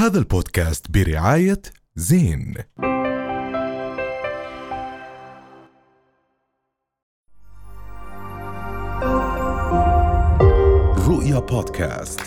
هذا 0.00 0.18
البودكاست 0.18 0.90
برعاية 0.90 1.62
زين. 1.96 2.54
رؤيا 11.08 11.38
بودكاست. 11.38 12.20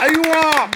أيوه! 0.00 0.70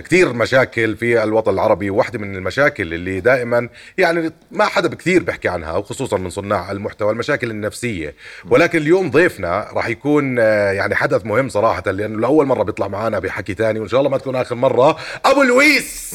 كثير 0.00 0.32
مشاكل 0.32 0.96
في 0.96 1.22
الوطن 1.22 1.52
العربي 1.52 1.90
واحدة 1.90 2.18
من 2.18 2.36
المشاكل 2.36 2.94
اللي 2.94 3.20
دائما 3.20 3.68
يعني 3.98 4.32
ما 4.50 4.64
حدا 4.64 4.94
كثير 4.94 5.22
بيحكي 5.22 5.48
عنها 5.48 5.72
وخصوصا 5.72 6.16
من 6.16 6.30
صناع 6.30 6.72
المحتوى 6.72 7.12
المشاكل 7.12 7.50
النفسية. 7.50 8.14
ولكن 8.50 8.78
اليوم 8.78 9.10
ضيفنا 9.10 9.68
راح 9.72 9.88
يكون 9.88 10.38
آه، 10.38 10.72
يعني 10.72 10.94
حدث 10.94 11.26
مهم 11.26 11.48
صراحة 11.48 11.90
لأنه 11.90 12.20
لأول 12.20 12.46
مرة 12.46 12.62
بيطلع 12.62 12.88
معنا 12.88 13.18
بحكي 13.18 13.54
تاني 13.54 13.80
وإن 13.80 13.88
شاء 13.88 14.00
الله 14.00 14.10
ما 14.10 14.18
تكون 14.18 14.36
آخر 14.36 14.54
مرة. 14.54 14.96
أبو 15.24 15.42
لويس! 15.42 16.14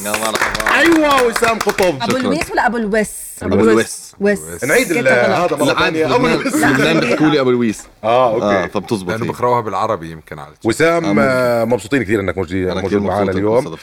أيوة 0.70 1.26
وسام 1.26 1.58
قطب 1.58 2.02
أبو 2.02 2.16
لويس 2.16 2.50
ولا 2.50 2.66
أبو 2.66 2.76
الوس؟ 2.76 3.08
أبو 3.42 3.54
الويس. 3.54 4.14
وس 4.20 4.64
نعيد. 4.64 4.92
هذا 4.92 5.56
مرة 5.56 5.74
ثانية 5.74 6.14
أبو 6.16 6.26
لويس 6.26 6.54
لبنان 6.54 7.00
بيحكوا 7.00 7.26
لي 7.26 7.40
أبو 7.40 7.50
لويس 7.50 7.82
آه 8.04 8.34
okay. 8.34 8.68
فبتزبط 8.72 9.10
لأنه. 9.10 9.32
بقراوها 9.32 9.60
بالعربي 9.60 10.10
يمكن 10.10 10.38
على 10.38 10.52
وسام 10.64 11.18
آه، 11.18 11.64
مبسوطين 11.64 12.02
كثير 12.02 12.20
إنك 12.20 12.38
موجود 12.38 12.76
موجود 12.76 13.02
معنا 13.02 13.30
اليوم. 13.32 13.74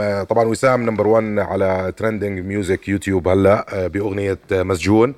آه، 0.00 0.22
طبعا 0.22 0.44
وسام 0.44 0.82
number 0.82 1.06
1 1.06 1.38
على 1.38 1.92
trending 1.96 2.38
music 2.40 2.88
يوتيوب 2.88 3.28
هلا 3.28 3.66
آه، 3.84 3.86
بأغنية 3.86 4.38
آه، 4.52 4.62
مسجون. 4.62 5.14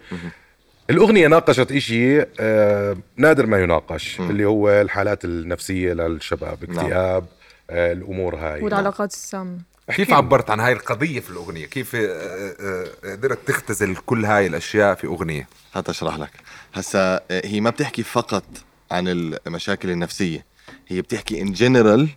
الأغنية 0.91 1.29
ناقشت 1.29 1.73
إشي 1.73 2.23
آه، 2.41 2.97
نادر 3.17 3.47
ما 3.47 3.59
يناقش 3.63 4.21
اللي 4.21 4.45
هو 4.45 4.71
الحالات 4.71 5.25
النفسية 5.25 5.93
للشباب 5.93 6.59
اكتئاب 6.63 7.25
آه، 7.71 7.93
الأمور 7.93 8.37
هاي. 8.37 8.63
والعلاقات 8.63 9.13
السامة 9.13 9.59
كيف 9.91 10.13
عبرت 10.13 10.51
عن 10.51 10.61
هاي 10.61 10.73
القضية 10.73 11.21
في 11.21 11.31
الأغنية؟ 11.31 11.67
كيف 11.67 11.95
آه، 11.95 12.01
آه، 12.05 13.13
قدرت 13.13 13.49
تختزل 13.49 13.97
كل 13.97 14.25
هاي 14.25 14.47
الأشياء 14.47 14.95
في 14.95 15.07
أغنية؟ 15.07 15.49
هات 15.75 15.89
أشرح 15.89 16.19
لك. 16.19 16.31
هسا 16.75 17.21
آه، 17.31 17.47
هي 17.47 17.61
ما 17.61 17.71
بتحكي 17.71 18.03
فقط 18.03 18.45
عن 18.91 19.09
المشاكل 19.09 19.91
النفسية 19.91 20.45
هي 20.89 21.03
بتحكي 21.03 21.43
ان 21.43 21.53
جنرال 21.53 22.09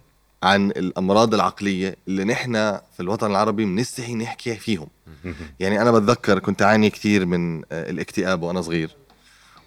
عن 0.43 0.69
الأمراض 0.69 1.33
العقلية 1.33 1.95
اللي 2.07 2.23
نحن 2.23 2.53
في 2.93 2.99
الوطن 2.99 3.31
العربي 3.31 3.65
بنستحي 3.65 4.15
نحكي 4.15 4.55
فيهم. 4.55 4.87
يعني 5.59 5.81
أنا 5.81 5.91
بتذكر 5.91 6.39
كنت 6.39 6.61
أعاني 6.61 6.89
كثير 6.89 7.25
من 7.25 7.58
آه، 7.71 7.89
الاكتئاب 7.89 8.43
وأنا 8.43 8.61
صغير 8.61 8.95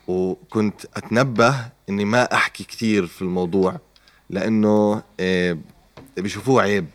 وكنت 0.09 0.85
أتنبه 0.97 1.55
إني 1.89 2.05
ما 2.05 2.35
أحكي 2.35 2.65
كثير 2.65 3.07
في 3.07 3.23
الموضوع 3.23 3.81
لأنه 4.31 5.03
آه، 5.21 5.59
بيشوفوه 6.17 6.63
عيب. 6.63 6.87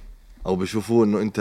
أو 0.46 0.56
بيشوفوه 0.56 1.06
إنه 1.06 1.22
أنت 1.22 1.40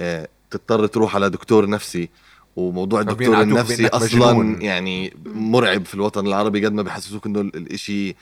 آه، 0.00 0.28
تضطر 0.50 0.86
تروح 0.86 1.14
على 1.14 1.30
دكتور 1.30 1.68
نفسي. 1.68 2.08
وموضوع 2.56 3.00
الدكتور 3.00 3.34
النفسي 3.42 3.86
أصلا 3.96 4.32
مجنون. 4.32 4.62
يعني 4.62 5.16
مرعب 5.26 5.84
في 5.84 5.94
الوطن 5.94 6.26
العربي 6.26 6.66
قد 6.66 6.72
ما 6.72 6.82
بحسسوك 6.82 7.26
إنه 7.26 7.40
ال- 7.40 7.56
الإشي 7.56 8.16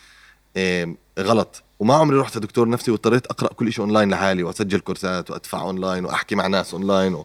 آه، 0.56 0.94
غلط. 1.18 1.62
وما 1.78 1.94
عمري 1.94 2.16
رحت 2.16 2.38
دكتور 2.38 2.68
نفسي 2.68 2.91
واضطريت 2.91 3.27
أقرأ 3.27 3.48
كل 3.52 3.72
شيء 3.72 3.84
أونلاين 3.84 4.11
لحالي 4.11 4.42
وأسجل 4.42 4.80
كورسات 4.80 5.30
وأدفع 5.30 5.61
أونلاين 5.61 6.05
وأحكي 6.05 6.34
مع 6.34 6.46
ناس 6.46 6.74
أونلاين 6.74 7.14
و... 7.14 7.24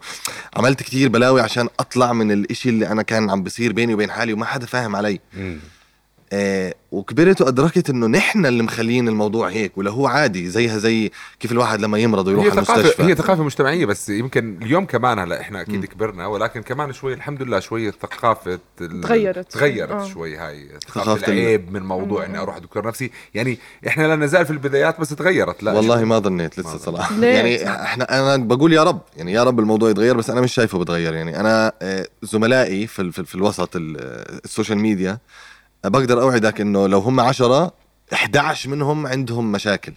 عملت 0.55 0.83
كتير 0.83 1.09
بلاوي 1.09 1.41
عشان 1.41 1.67
أطلع 1.79 2.13
من 2.13 2.31
الإشي 2.31 2.69
اللي 2.69 2.87
أنا 2.87 3.01
كان 3.01 3.29
عم 3.29 3.43
بصير 3.43 3.73
بيني 3.73 3.93
وبين 3.93 4.11
حالي 4.11 4.33
وما 4.33 4.45
حدا 4.45 4.65
فاهم 4.65 4.95
علي. 4.95 5.19
وكبرت 6.91 7.41
وأدركت 7.41 7.89
إنه 7.89 8.07
نحن 8.07 8.45
اللي 8.45 8.63
مخلين 8.63 9.07
الموضوع 9.07 9.49
هيك 9.49 9.77
ولا 9.77 9.91
هو 9.91 10.07
عادي 10.07 10.49
زيها 10.49 10.77
زي 10.77 11.11
كيف 11.39 11.51
الواحد 11.51 11.81
لما 11.81 11.97
يمرض 11.97 12.27
ويروح 12.27 12.43
هي 12.45 12.49
على 12.51 12.57
المستشفى 12.59 13.03
هي 13.03 13.15
ثقافة 13.15 13.43
مجتمعية 13.43 13.85
بس 13.85 14.09
يمكن 14.09 14.57
اليوم 14.61 14.85
كمان 14.85 15.19
هلا 15.19 15.41
إحنا 15.41 15.61
أكيد 15.61 15.85
كبرنا 15.85 16.27
ولكن 16.27 16.61
كمان 16.61 16.93
شوي 16.93 17.13
الحمد 17.13 17.41
لله 17.41 17.59
شوي 17.59 17.91
ثقافة 17.91 18.59
تغيرت. 18.77 19.51
تغيرت 19.51 19.91
آه. 19.91 20.07
شوي 20.07 20.37
هاي 20.37 20.67
ثقافة 20.87 21.03
ثقافة 21.03 21.27
ال- 21.33 21.39
العيب 21.39 21.71
من 21.71 21.81
موضوع 21.81 22.25
إني 22.25 22.37
أروح 22.37 22.57
دكتور 22.57 22.87
نفسي 22.87 23.11
يعني 23.33 23.59
إحنا 23.87 24.07
لا 24.07 24.15
نزال 24.15 24.45
في 24.45 24.51
البدايات 24.51 24.99
بس 24.99 25.09
تغيرت 25.09 25.63
لا 25.63 25.73
والله. 25.73 26.03
ما 26.03 26.19
ظنيت 26.19 26.59
لسه. 26.59 26.77
صراحة 26.77 27.15
ليه؟ 27.15 27.27
يعني 27.27 27.69
إحنا 27.83 28.35
أنا 28.35 28.43
بقول 28.45 28.73
يا 28.73 28.83
رب 28.83 29.01
يعني 29.17 29.31
يا 29.31 29.43
رب 29.43 29.59
الموضوع 29.59 29.89
يتغير 29.89 30.17
بس 30.17 30.29
أنا 30.29 30.41
مش 30.41 30.53
شايفه 30.53 30.79
بتغير 30.79 31.13
يعني 31.13 31.39
أنا 31.39 31.71
آه، 31.81 32.07
زملائي 32.23 32.87
في 32.87 33.01
ال- 33.01 33.11
في, 33.11 33.25
في 33.25 33.35
الوسط 33.35 33.75
ال- 33.75 33.97
آه، 33.99 34.39
ال 34.45 34.50
social 34.50 34.77
media 34.77 35.11
آه، 35.11 35.19
بقدر 35.89 36.21
اوعدك 36.21 36.61
إنه 36.61 36.87
لو 36.87 36.99
هم 36.99 37.19
عشرة 37.19 37.73
11 38.13 38.69
منهم 38.69 39.07
عندهم 39.07 39.51
مشاكل 39.51 39.93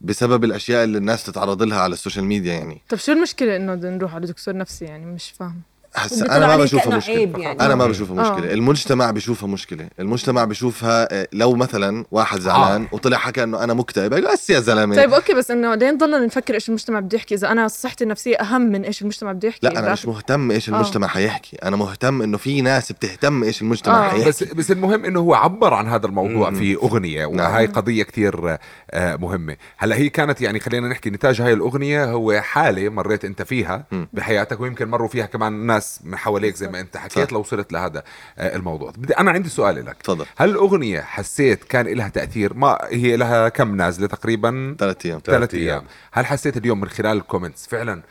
بسبب 0.00 0.44
الأشياء 0.44 0.84
اللي 0.84 0.98
الناس 0.98 1.24
تتعرض 1.24 1.62
لها 1.62 1.80
على 1.80 1.92
ال 1.92 1.97
social 1.97 2.24
media 2.24 2.52
يعني. 2.54 2.82
طب 2.88 2.98
شو 2.98 3.12
المشكلة 3.12 3.56
إنه 3.56 3.74
نروح 3.74 4.14
على 4.14 4.26
دكتور 4.26 4.56
نفسي 4.56 4.84
يعني؟ 4.84 5.06
مش 5.06 5.30
فاهم. 5.30 5.62
هسا 5.94 6.36
أنا 6.36 6.46
ما 6.46 6.56
بشوفها 6.56 6.96
مشكلة. 6.96 7.16
عيب 7.16 7.38
يعني. 7.38 7.60
أنا 7.60 7.74
ما 7.74 7.86
بشوفها 7.86 8.14
مشكلة. 8.16 8.50
آه. 8.50 8.54
المجتمع 8.54 9.10
بشوفها 9.10 9.48
مشكلة. 9.48 9.88
المجتمع 10.00 10.44
بشوفها 10.44 11.08
آه، 11.12 11.28
لو 11.32 11.54
مثلا 11.54 12.04
واحد 12.10 12.40
زعلان 12.40 12.86
وطلع 12.92 13.16
حكى 13.16 13.42
إنه 13.42 13.64
أنا 13.64 13.74
مكتئب 13.74 14.14
بس 14.14 14.50
يا 14.50 14.60
زلمة. 14.60 14.96
طيب 14.96 15.14
okay 15.14 15.34
بس 15.34 15.50
إنه 15.50 15.74
ليه 15.74 15.90
نضلنا 15.90 16.18
نفكر 16.18 16.54
إيش 16.54 16.68
المجتمع 16.68 17.00
بده 17.00 17.16
يحكي. 17.16 17.34
إذا 17.34 17.52
أنا 17.52 17.68
صحتي 17.68 18.04
النفسية 18.04 18.36
أهم 18.36 18.60
من 18.62 18.84
إيش 18.84 19.02
المجتمع 19.02 19.32
بده 19.32 19.48
يحكي 19.48 19.66
لا 19.66 19.78
أنا 19.78 19.92
مش 19.92 20.06
مهتم 20.06 20.50
إيش 20.50 20.68
المجتمع 20.68 21.06
حيحكي. 21.06 21.56
أنا 21.56 21.76
مهتم 21.76 22.22
إنه 22.22 22.38
في 22.38 22.60
ناس 22.60 22.92
بتهتم 22.92 23.42
إيش 23.42 23.62
المجتمع 23.62 24.06
آه. 24.06 24.10
حيحكي. 24.10 24.28
بس 24.28 24.42
بس 24.42 24.70
المهم 24.70 25.04
إنه 25.04 25.20
هو 25.20 25.34
عبر 25.34 25.74
عن 25.74 25.88
هذا 25.88 26.06
الموضوع 26.06 26.50
مم. 26.50 26.58
في 26.58 26.76
أغنية 26.76 27.26
وهي 27.26 27.66
قضية 27.66 28.02
كثير 28.02 28.58
آه، 28.90 29.16
مهمة. 29.16 29.56
هلأ 29.78 29.96
هي 29.96 30.08
كانت 30.08 30.40
يعني 30.40 30.60
خلينا 30.60 30.88
نحكي 30.88 31.10
نتاج 31.10 31.40
هاي 31.40 31.52
الأغنية 31.52 32.04
هو 32.04 32.40
حالة 32.40 32.88
مريت 32.88 33.24
أنت 33.24 33.42
فيها 33.42 33.84
مم. 33.92 34.08
بحياتك 34.12 34.60
ويمكن 34.60 34.88
مروا 34.88 35.08
فيها 35.08 35.26
كمان 35.26 35.52
ناس 35.52 35.81
من 36.04 36.16
حواليك 36.16 36.56
زي 36.56 36.68
ما 36.68 36.80
انت 36.80 36.96
حكيت 36.96 37.26
صح. 37.28 37.32
لو 37.32 37.40
وصلت 37.40 37.72
لهذا 37.72 38.02
آه، 38.38 38.56
الموضوع. 38.56 38.90
بدي 38.90 39.12
أنا 39.18 39.30
عندي 39.30 39.48
سؤال 39.48 39.86
لك. 39.86 40.02
تفضل. 40.02 40.26
هل 40.36 40.50
الأغنية 40.50 41.00
حسيت 41.00 41.64
كان 41.64 41.86
لها 41.86 42.08
تأثير؟ 42.08 42.54
ما 42.54 42.78
هي 42.90 43.16
لها 43.16 43.48
كم 43.48 43.76
نازلة 43.76 44.06
تقريبا؟ 44.06 44.76
ثلاث 44.78 45.06
أيام. 45.06 45.20
ثلاث. 45.24 45.54
أيام. 45.54 45.84
هل 46.12 46.26
حسيت 46.26 46.56
اليوم 46.56 46.80
من 46.80 46.88
خلال 46.88 47.16
ال 47.16 47.22
comments 47.22 47.66
فعلا 47.66 48.02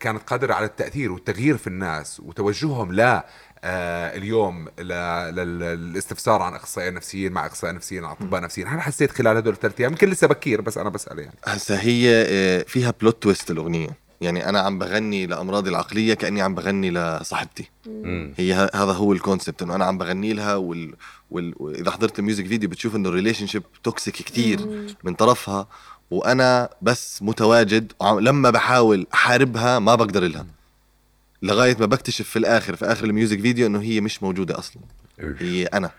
كانت 0.00 0.22
قادرة 0.22 0.54
على 0.54 0.66
التأثير 0.66 1.12
والتغيير 1.12 1.56
في 1.56 1.66
الناس 1.66 2.20
وتوجههم 2.20 2.92
لا 2.92 3.26
آه 3.64 4.16
اليوم 4.16 4.68
للاستفسار 4.78 6.42
عن 6.42 6.54
أخصائيين 6.54 6.94
نفسيين 6.94 7.32
مع 7.32 7.46
أخصائيين 7.46 7.76
نفسيين 7.76 8.02
مع 8.02 8.12
أطباء 8.12 8.40
نفسيين؟ 8.40 8.68
هل 8.68 8.80
حسيت 8.80 9.10
خلال 9.10 9.36
هدول 9.36 9.52
الثلاث 9.52 9.80
أيام؟ 9.80 9.90
يمكن 9.92 10.08
لسه 10.10 10.26
بكير 10.26 10.60
بس 10.60 10.78
أنا 10.78 10.88
بسأل 10.88 11.18
يعني. 11.18 11.34
هسا 11.44 11.80
هي 11.80 12.24
آه، 12.28 12.62
فيها 12.62 12.94
plot 13.00 13.22
twist 13.22 13.50
الأغنية. 13.50 14.07
يعني 14.20 14.48
أنا 14.48 14.60
عم 14.60 14.78
بغني 14.78 15.26
لأمراضي 15.26 15.70
العقلية 15.70 16.14
كأني 16.14 16.42
عم 16.42 16.54
بغني 16.54 16.90
لصاحبتي. 16.90 17.70
مم. 17.86 18.34
هي 18.36 18.52
هذا 18.52 18.92
هو 18.92 19.12
ال 19.12 19.18
concept 19.18 19.62
إنه 19.62 19.74
أنا 19.74 19.84
عم 19.84 19.98
بغني 19.98 20.32
لها 20.32 20.54
وال... 20.54 20.94
وال... 21.30 21.54
وإذا 21.56 21.90
حضرت 21.90 22.18
ال 22.18 22.23
music 22.23 22.46
video 22.46 22.68
بتشوف 22.68 22.96
إنه 22.96 23.08
ال 23.08 23.46
relationship 23.46 23.62
toxic 23.84 24.14
كتير 24.14 24.86
من 25.04 25.14
طرفها 25.14 25.68
وأنا 26.10 26.68
بس 26.82 27.22
متواجد 27.22 27.92
وعم... 28.00 28.20
لما 28.20 28.50
بحاول 28.50 29.06
أحاربها 29.14 29.78
ما 29.78 29.94
بقدر 29.94 30.28
لها 30.28 30.46
لغاية 31.42 31.76
ما 31.80 31.86
بكتشف 31.86 32.28
في 32.28 32.38
الآخر 32.38 32.76
في 32.76 32.84
آخر 32.84 33.04
ال 33.04 33.10
music 33.10 33.40
video 33.40 33.66
إنه 33.66 33.82
هي 33.82 34.00
مش 34.00 34.22
موجودة 34.22 34.58
أصلا. 34.58 34.82
هي 35.38 35.66
أنا. 35.66 35.90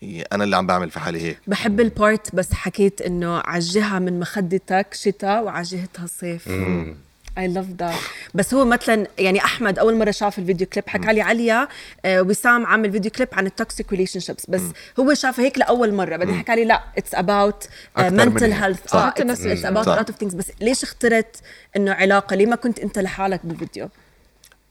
هي 0.00 0.22
أنا 0.22 0.44
اللي 0.44 0.56
عم 0.56 0.66
بعمل 0.66 0.90
في 0.90 1.00
حالي 1.00 1.20
هيك. 1.20 1.40
بحب 1.46 1.80
ال 1.80 1.91
part 1.91 2.34
بس 2.34 2.52
حكيت 2.52 3.00
إنه 3.00 3.38
ع 3.38 3.53
جهة 3.53 3.98
من 3.98 4.20
مخدتك 4.20 4.86
شتاء 4.94 5.44
وع 5.44 5.69
جهة 5.69 6.06
صيف. 6.06 6.48
مم. 6.48 6.96
I 7.38 7.48
love 7.48 7.66
that 7.78 7.94
بس 8.34 8.54
هو 8.54 8.64
مثلا 8.64 9.06
يعني 9.18 9.44
أحمد 9.44 9.78
أول 9.78 9.96
مرة 9.98 10.10
شاف 10.10 10.38
الفيديو 10.38 10.66
كليب 10.66 10.88
حكى 10.88 11.12
لي 11.12 11.20
عليا 11.20 11.68
آه 12.04 12.22
وسام 12.22 12.66
عامل 12.66 12.92
فيديو 12.92 13.10
كليب 13.10 13.28
عن 13.32 13.46
ال 13.46 13.90
toxic 13.92 14.20
relationships 14.20 14.46
بس 14.50 14.62
هو 15.00 15.14
شافه 15.14 15.42
هيك 15.42 15.58
لأول 15.58 15.94
مرة. 15.94 16.16
بعدين 16.16 16.34
حكى 16.38 16.54
لي 16.54 16.64
لا 16.64 16.82
it's 16.98 17.14
about 17.14 17.68
mental 17.98 18.52
هيك. 18.52 18.62
health. 18.62 18.94
آه 18.94 19.08
it's 19.08 19.64
about. 19.64 19.88
lot 19.88 20.10
of 20.10 20.18
things 20.18 20.34
بس 20.34 20.46
ليش 20.60 20.82
اخترت 20.82 21.36
إنه 21.76 21.92
علاقة؟ 21.92 22.36
ليه 22.36 22.46
ما 22.46 22.56
كنت 22.56 22.78
أنت 22.78 22.98
لحالك 22.98 23.40
بالفيديو؟ 23.46 23.88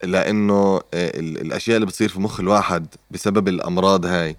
لأنه 0.04 0.76
آه، 0.78 0.82
ال- 0.94 1.42
الأشياء 1.42 1.76
اللي 1.76 1.86
بتصير 1.88 2.10
في 2.10 2.20
مخ 2.20 2.40
الواحد 2.40 2.88
بسبب 3.12 3.48
الأمراض 3.48 4.06
هاي 4.06 4.36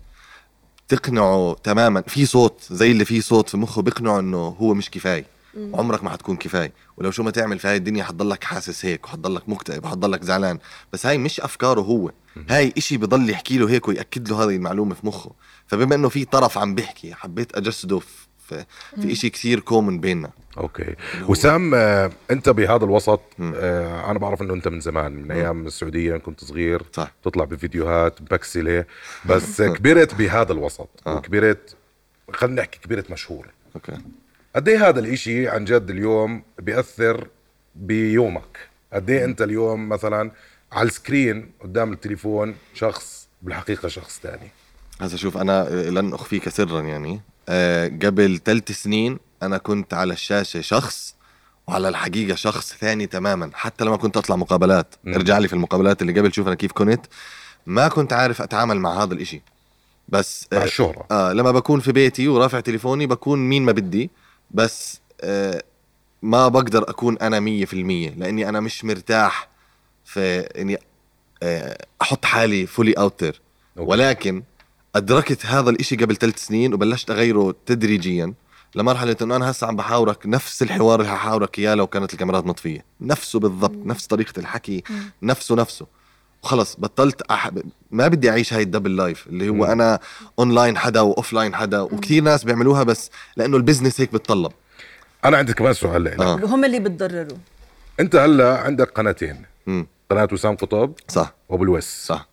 تقنعه 0.89 1.57
تماما. 1.65 2.01
في 2.07 2.27
صوت 2.27 2.61
زي 2.71 2.91
اللي 2.93 3.05
فيه 3.05 3.21
صوت 3.21 3.49
في 3.49 3.57
مخه 3.57 3.83
بيقنعه 3.83 4.19
إنه 4.21 4.39
هو 4.61 4.75
مش 4.75 4.91
كفاية. 4.91 5.25
عمرك 5.57 6.05
ما 6.05 6.11
حتكون 6.11 6.37
كفاية. 6.37 6.73
ولو 6.97 7.11
شو 7.11 7.23
ما 7.23 7.31
تعمل 7.31 7.59
في 7.59 7.69
هاي 7.69 7.77
الدنيا 7.77 8.05
حتضلك 8.05 8.45
حاسس 8.45 8.85
هيك 8.85 9.05
وحتضلك 9.05 9.49
مكتئب 9.49 9.85
وحتضلك 9.85 10.23
زعلان. 10.25 10.59
بس 10.93 11.07
هاي 11.07 11.19
مش 11.19 11.41
أفكاره 11.41 11.81
هو. 11.81 12.13
هاي 12.49 12.73
إشي 12.79 12.97
بضل 12.97 13.31
يحكي 13.31 13.59
له 13.59 13.71
هيك 13.71 13.89
ويأكد 13.89 14.29
له 14.29 14.45
هذه 14.45 14.57
المعلومة 14.57 14.95
في 14.95 15.07
مخه. 15.07 15.31
فبما 15.67 15.95
إنه 15.95 16.09
في 16.09 16.25
طرف 16.25 16.59
عم 16.59 16.75
بيحكي 16.75 17.15
حبيت 17.15 17.57
أجسده 17.57 17.99
في 17.99 18.29
في, 18.49 18.65
إشي 19.13 19.31
كثير 19.31 19.61
common 19.61 20.01
بيننا. 20.01 20.31
أوكي. 20.59 20.95
وسام 21.29 21.75
آه، 21.75 22.11
أنت 22.31 22.49
بهذا 22.49 22.85
الوسط 22.85 23.21
مم. 23.39 23.53
آه، 23.57 24.11
أنا 24.11 24.19
بعرف 24.19 24.43
إنه 24.43 24.55
أنت 24.55 24.69
من 24.69 24.81
زمان 24.81 25.13
من 25.13 25.31
أيام 25.31 25.67
السعودية 25.67 26.17
كنت 26.17 26.45
صغير 26.45 26.83
صح. 26.93 27.13
تطلع 27.23 27.45
بفيديوهات 27.45 28.23
بكسله 28.23 28.85
بس 29.25 29.63
كبرت 29.77 30.15
بهذا 30.15 30.53
الوسط 30.53 30.89
آه. 31.07 31.17
وكبرت 31.17 31.77
خلينا 32.33 32.63
نحكي 32.63 32.79
كبرت 32.81 33.11
مشهور. 33.11 33.49
أوكي. 33.75 33.99
قد 34.59 34.69
إيه 34.69 34.89
هذا 34.89 35.01
الإشي 35.01 35.49
عن 35.49 35.65
جد 35.65 35.91
اليوم 35.91 36.43
بيأثر 36.59 37.29
بيومك؟ 37.75 38.69
قد 38.93 39.11
إيه 39.11 39.25
أنت 39.25 39.43
اليوم 39.43 39.89
مثلا 39.89 40.31
على 40.73 40.89
السكرين 40.89 41.51
قدام 41.61 41.93
التليفون 41.93 42.55
شخص 42.75 43.29
بالحقيقة 43.43 43.89
شخص 43.89 44.19
تاني؟ 44.19 44.51
هسا 45.01 45.17
شوف 45.17 45.37
أنا 45.37 45.69
لن 45.91 46.15
أخفيك 46.15 46.49
سرا 46.49 46.81
يعني. 46.81 47.21
آه، 47.49 47.87
قبل 47.87 48.41
ثلاث 48.45 48.73
سنين 48.73 49.19
أنا 49.43 49.59
كنت 49.59 49.95
على 49.95 50.13
الشاشة 50.13 50.61
شخص 50.61 51.15
وعلى 51.67 51.89
الحقيقة 51.89 52.35
شخص 52.35 52.75
ثاني 52.75 53.07
تماما 53.07 53.51
حتى 53.55 53.85
لما 53.85 53.97
كنت 53.97 54.17
أطلع 54.17 54.37
مقابلات. 54.37 54.95
مم. 55.05 55.15
ارجع 55.15 55.39
لي 55.39 55.49
في 55.49 55.55
المقابلات 55.55 56.03
اللي 56.03 56.21
قبل 56.21 56.33
شوف 56.33 56.47
أنا 56.47 56.55
كيف 56.55 56.73
كنت. 56.73 57.07
ما 57.67 57.89
كنت 57.89 58.13
عارف 58.13 58.43
أتعامل 58.43 58.77
مع 58.77 59.03
هذا 59.03 59.15
الإشي. 59.15 59.43
بس 60.09 60.47
مع 60.53 60.59
آه، 60.59 60.65
الشهرة. 60.65 61.07
آه 61.11 61.33
لما 61.33 61.53
بكون 61.53 61.81
في 61.81 61.93
بيتي 61.93 62.29
ورافع 62.29 62.61
تليفوني 62.61 63.07
بكون 63.07 63.39
مين 63.39 63.63
ما 63.63 63.73
بدي. 63.73 64.11
بس 64.51 65.01
آه 65.21 65.63
ما 66.23 66.49
بقدر 66.49 66.91
أكون 66.91 67.19
أنا 67.19 67.41
مية 67.41 67.65
في 67.65 67.73
المية 67.75 68.11
لأني 68.11 68.49
أنا 68.49 68.61
مش 68.61 68.85
مرتاح 68.85 69.49
في 70.05 70.41
إني 70.41 70.79
آه 71.43 71.87
أحط 72.03 72.25
حالي 72.25 72.67
fully 72.67 72.93
out 72.93 73.09
there. 73.09 73.41
ولكن 73.77 74.43
أدركت 74.97 75.47
هذا 75.47 75.71
الإشي 75.71 75.97
قبل 75.97 76.17
ثلاث 76.17 76.39
سنين 76.47 76.75
وبلشت 76.75 77.11
أغيره 77.11 77.55
تدريجيا 77.67 78.35
لمرحلة 78.75 79.17
انه 79.23 79.37
أنا 79.37 79.51
هسه 79.51 79.67
عم 79.67 79.77
بحاورك 79.77 80.27
نفس 80.27 80.63
الحوار 80.63 81.01
اللي 81.01 81.13
ححاورك 81.13 81.59
إياه 81.59 81.75
لو 81.75 81.87
كانت 81.87 82.13
الكاميرات 82.13 82.47
مطفية. 82.47 82.85
نفسه 83.01 83.39
بالضبط 83.41 83.87
نفس 83.87 84.07
طريقة 84.07 84.41
الحكي 84.41 84.83
نفسه 85.23 85.55
نفسه. 85.55 85.87
وخلص 86.43 86.77
بطلت 86.79 87.23
أح... 87.23 87.51
ما 87.91 88.09
بدي 88.09 88.31
أعيش 88.31 88.55
هاي 88.55 88.63
ال 88.63 88.68
double 88.68 88.97
life 88.97 89.27
اللي 89.27 89.49
هو 89.49 89.55
مم. 89.55 89.65
أنا 89.65 89.99
اونلاين 90.39 90.79
حدا 90.79 91.01
و 91.01 91.33
offline 91.33 91.55
حدا 91.55 91.81
وكثير 91.81 92.23
ناس 92.23 92.45
بيعملوها 92.45 92.83
بس 92.83 93.11
لأنه 93.37 93.57
ال 93.57 93.62
business 93.62 94.01
هيك 94.01 94.13
بتطلب. 94.13 94.53
أنا 95.25 95.37
عندي 95.37 95.53
كمان 95.53 95.73
سؤال 95.73 96.05
لك 96.05 96.21
آه. 96.21 96.35
هم 96.35 96.65
اللي 96.65 96.79
بتضرروا. 96.79 97.39
أنت 98.01 98.17
هلأ 98.17 98.59
عندك 98.59 98.91
قناتين. 98.91 99.43
امم 99.69 99.87
قناة 100.11 100.29
وسام 100.33 100.57
قطب 100.57 100.93
صح. 101.09 101.35
وأبو 101.49 101.65
الوس. 101.65 102.07
صح. 102.07 102.29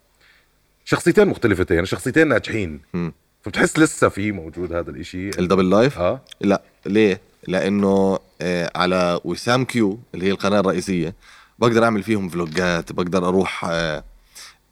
شخصيتين 0.84 1.28
مختلفتين 1.28 1.84
شخصيتين 1.84 2.28
ناجحين. 2.28 2.80
مم. 2.94 3.12
فبتحس 3.42 3.78
لسه 3.78 4.08
في 4.08 4.32
موجود 4.32 4.72
هذا 4.72 4.90
الإشي؟ 4.90 5.28
ال 5.28 5.34
double 5.34 5.70
life 5.70 5.98
آه. 5.98 6.20
لا. 6.40 6.62
ليه؟ 6.86 7.20
لأنه 7.48 8.18
آه 8.40 8.70
على 8.74 9.20
وسام 9.24 9.64
Q 9.64 9.98
اللي 10.14 10.26
هي 10.26 10.30
القناة 10.30 10.60
الرئيسية 10.60 11.14
بقدر 11.58 11.84
أعمل 11.84 12.02
فيهم 12.02 12.28
فلوجات 12.28 12.92
بقدر 12.92 13.28
أروح 13.28 13.64
آه 13.64 14.04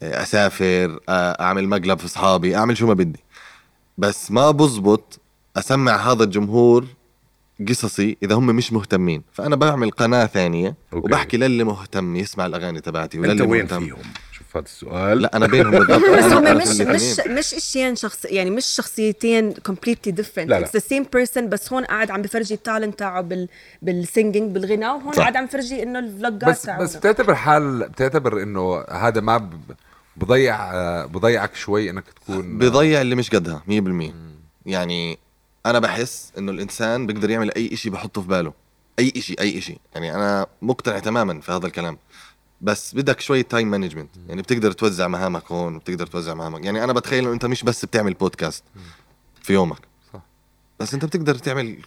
آه، 0.03 0.23
أسافر 0.23 0.99
آه 1.09 1.31
أعمل 1.41 1.67
مقلب 1.69 1.99
في 1.99 2.05
أصحابي 2.05 2.55
أعمل 2.55 2.77
شو 2.77 2.87
ما 2.87 2.93
بدي. 2.93 3.19
بس 3.97 4.31
ما 4.31 4.51
بزبط 4.51 5.19
أسمع 5.57 5.95
هذا 6.11 6.23
الجمهور 6.23 6.85
قصصي 7.69 8.17
إذا 8.23 8.35
هم 8.35 8.45
مش 8.47 8.73
مهتمين. 8.73 9.23
فأنا 9.33 9.55
بعمل 9.55 9.91
قناة 9.91 10.25
ثانية 10.25 10.75
أوكي. 10.93 11.05
وبحكي 11.07 11.37
للي 11.37 11.63
مهتم 11.63 12.15
يسمع 12.15 12.45
الأغاني 12.45 12.81
تبعتي 12.81 13.17
أنت 13.17 13.25
وللي 13.27 13.43
وين 13.43 13.61
مهتم. 13.63 13.85
فيهم؟ 13.85 13.97
هذا 14.57 14.65
السؤال. 14.65 15.21
لا 15.21 15.35
أنا 15.37 15.47
بينهم 15.47 15.71
بالضبط. 15.79 16.09
بس 16.09 16.23
أنا 16.23 16.51
هم 16.51 16.57
مش. 16.57 16.67
مش 16.81 17.19
مش 17.27 17.53
اشياء 17.53 17.93
شخص 17.95 18.25
يعني 18.25 18.49
مش 18.49 18.65
شخصيتين 18.65 19.53
completely 19.53 20.11
different. 20.11 20.37
لا، 20.37 20.59
لا. 20.59 20.65
it's 20.67 20.69
the 20.69 20.83
same 20.83 21.03
person 21.17 21.39
بس 21.39 21.73
هون 21.73 21.85
قاعد 21.85 22.11
عم 22.11 22.21
بفرجي 22.21 22.53
ال 22.53 22.60
talent 22.60 22.99
تاعه 22.99 23.21
بال 23.21 23.47
بال 23.81 23.97
singing 23.97 24.51
بالغناء 24.51 24.95
وهون 24.97 25.13
صح. 25.13 25.19
قاعد 25.19 25.35
عم 25.37 25.45
بفرجي 25.45 25.83
إنه 25.83 25.99
الفلوجات 25.99 26.49
بس 26.49 26.61
تاعونه 26.61 26.83
بس 26.83 26.95
بتعتبر 26.95 27.35
حال 27.35 27.89
بتعتبر 27.89 28.43
إنه 28.43 28.81
هذا 28.91 29.21
ما 29.21 29.37
ب- 29.37 29.59
بضيع 30.17 31.05
بضيعك 31.05 31.55
شوي 31.55 31.89
إنك 31.89 32.03
تكون 32.09 32.57
بضيع 32.57 33.01
اللي 33.01 33.15
مش 33.15 33.29
قدها 33.29 33.63
100% 33.67 34.11
يعني 34.65 35.17
أنا 35.65 35.79
بحس 35.79 36.31
إنه 36.37 36.51
الإنسان 36.51 37.05
بيقدر 37.07 37.29
يعمل 37.29 37.51
أي 37.55 37.69
إشي 37.73 37.89
بحطه 37.89 38.21
في 38.21 38.27
باله. 38.27 38.53
أي 38.99 39.13
إشي 39.17 39.35
أي 39.39 39.57
إشي. 39.57 39.77
يعني 39.95 40.15
أنا 40.15 40.45
مقتنع 40.61 40.99
تماما 40.99 41.41
في 41.41 41.51
هذا 41.51 41.65
الكلام. 41.67 41.97
بس 42.65 42.95
بدك 42.95 43.19
شوية 43.19 43.41
time 43.41 43.71
management 43.71 44.09
يعني 44.27 44.41
بتقدر 44.41 44.71
توزع 44.71 45.07
مهامك 45.07 45.51
هون 45.51 45.75
وبتقدر 45.75 46.07
توزع 46.07 46.33
مهامك. 46.33 46.65
يعني 46.65 46.83
أنا 46.83 46.93
بتخيل 46.93 47.23
إنه 47.23 47.33
أنت 47.33 47.45
مش 47.45 47.63
بس 47.63 47.85
بتعمل 47.85 48.13
بودكاست 48.13 48.63
في 49.41 49.53
يومك. 49.53 49.79
صح. 50.13 50.21
بس 50.79 50.93
أنت 50.93 51.05
بتقدر 51.05 51.35
تعمل 51.35 51.77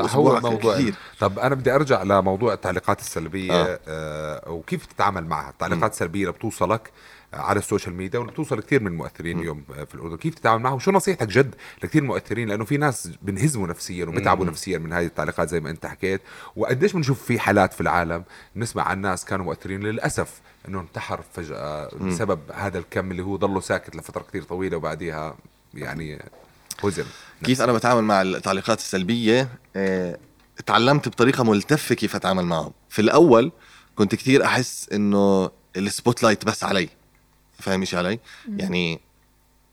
هو 0.00 0.40
موضوع 0.40 0.74
كثير 0.74 0.94
طب 1.20 1.38
أنا 1.38 1.54
بدي 1.54 1.74
أرجع 1.74 2.02
لموضوع 2.02 2.52
التعليقات 2.52 3.00
السلبية 3.00 3.52
آه. 3.52 3.80
آه. 3.88 4.50
وكيف 4.50 4.86
تتعامل 4.86 5.26
معها؟ 5.26 5.50
التعليقات 5.50 5.92
السلبية 5.92 6.20
اللي 6.20 6.32
بتوصلك 6.32 6.90
على 7.32 7.58
السوشيال 7.58 7.94
ميديا 7.94 8.18
واللي 8.18 8.32
بتوصل 8.32 8.60
كثير 8.60 8.80
من 8.80 8.86
المؤثرين 8.86 9.38
اليوم 9.38 9.62
في 9.88 9.94
الأردن. 9.94 10.16
كيف 10.16 10.34
تتعامل 10.34 10.62
معها 10.62 10.74
وشو 10.74 10.90
نصيحتك 10.90 11.28
جد 11.28 11.54
لكثير 11.82 12.02
مؤثرين؟ 12.02 12.48
لأنه 12.48 12.64
في 12.64 12.76
ناس 12.76 13.10
بنهزموا 13.22 13.66
نفسيا 13.66 14.04
وبتعبوا 14.04 14.44
نفسيا 14.44 14.78
من 14.78 14.92
هذه 14.92 15.06
التعليقات 15.06 15.48
زي 15.48 15.60
ما 15.60 15.70
أنت 15.70 15.86
حكيت. 15.86 16.20
وقديش 16.56 16.92
بنشوف 16.92 17.22
في 17.22 17.38
حالات 17.38 17.72
في 17.72 17.80
العالم؟ 17.80 18.24
بنسمع 18.56 18.82
عن 18.82 19.00
ناس 19.00 19.24
كانوا 19.24 19.44
مؤثرين 19.44 19.80
للأسف 19.80 20.40
إنه 20.68 20.80
انتحر 20.80 21.20
فجأة 21.32 21.90
بسبب 22.00 22.40
هذا 22.54 22.78
الكم 22.78 23.10
اللي 23.10 23.22
هو 23.22 23.36
ضله 23.36 23.60
ساكت 23.60 23.96
لفترة 23.96 24.22
كثير 24.22 24.42
طويلة 24.42 24.76
وبعديها 24.76 25.36
يعني 25.74 26.22
هزم 26.84 27.04
كيف 27.44 27.62
أنا 27.62 27.72
بتعامل 27.72 28.02
مع 28.04 28.22
التعليقات 28.22 28.78
السلبية؟ 28.78 29.48
آه، 29.76 30.18
تعلمت 30.66 31.08
بطريقة 31.08 31.44
ملتفه 31.44 31.94
كيف 31.94 32.16
اتعامل 32.16 32.44
معهم. 32.44 32.72
في 32.88 33.02
الأول 33.02 33.52
كنت 33.96 34.14
كثير 34.14 34.44
أحس 34.44 34.88
إنه 34.92 35.50
ال 35.76 36.22
spotlight 36.22 36.44
بس 36.44 36.64
علي. 36.64 36.88
فاهم 37.58 37.80
إيش 37.80 37.94
علي؟ 37.94 38.18
يعني 38.56 39.00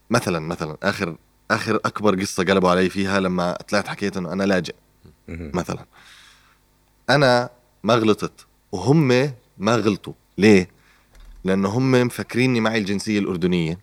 مثلا 0.10 0.40
مثلا 0.40 0.78
آخر 0.84 1.16
آخر 1.52 1.76
أكبر 1.76 2.22
قصة 2.22 2.44
قلبوا 2.44 2.70
علي 2.70 2.90
فيها 2.90 3.20
لما 3.20 3.58
طلعت 3.70 3.88
حكيت 3.88 4.18
إنه 4.18 4.34
أنا 4.34 4.44
لاجئ 4.44 4.76
مهم. 5.28 5.52
مثلا. 5.54 5.86
أنا 7.10 7.50
ما 7.84 7.96
غلطت 7.96 8.46
وهم 8.72 9.08
ما 9.58 9.76
غلطوا. 9.76 10.14
ليه؟ 10.38 10.70
لأنه 11.44 11.70
هم 11.70 11.92
مفكريني 11.92 12.62
معي 12.62 12.78
الجنسية 12.78 13.20
الأردنية 13.20 13.80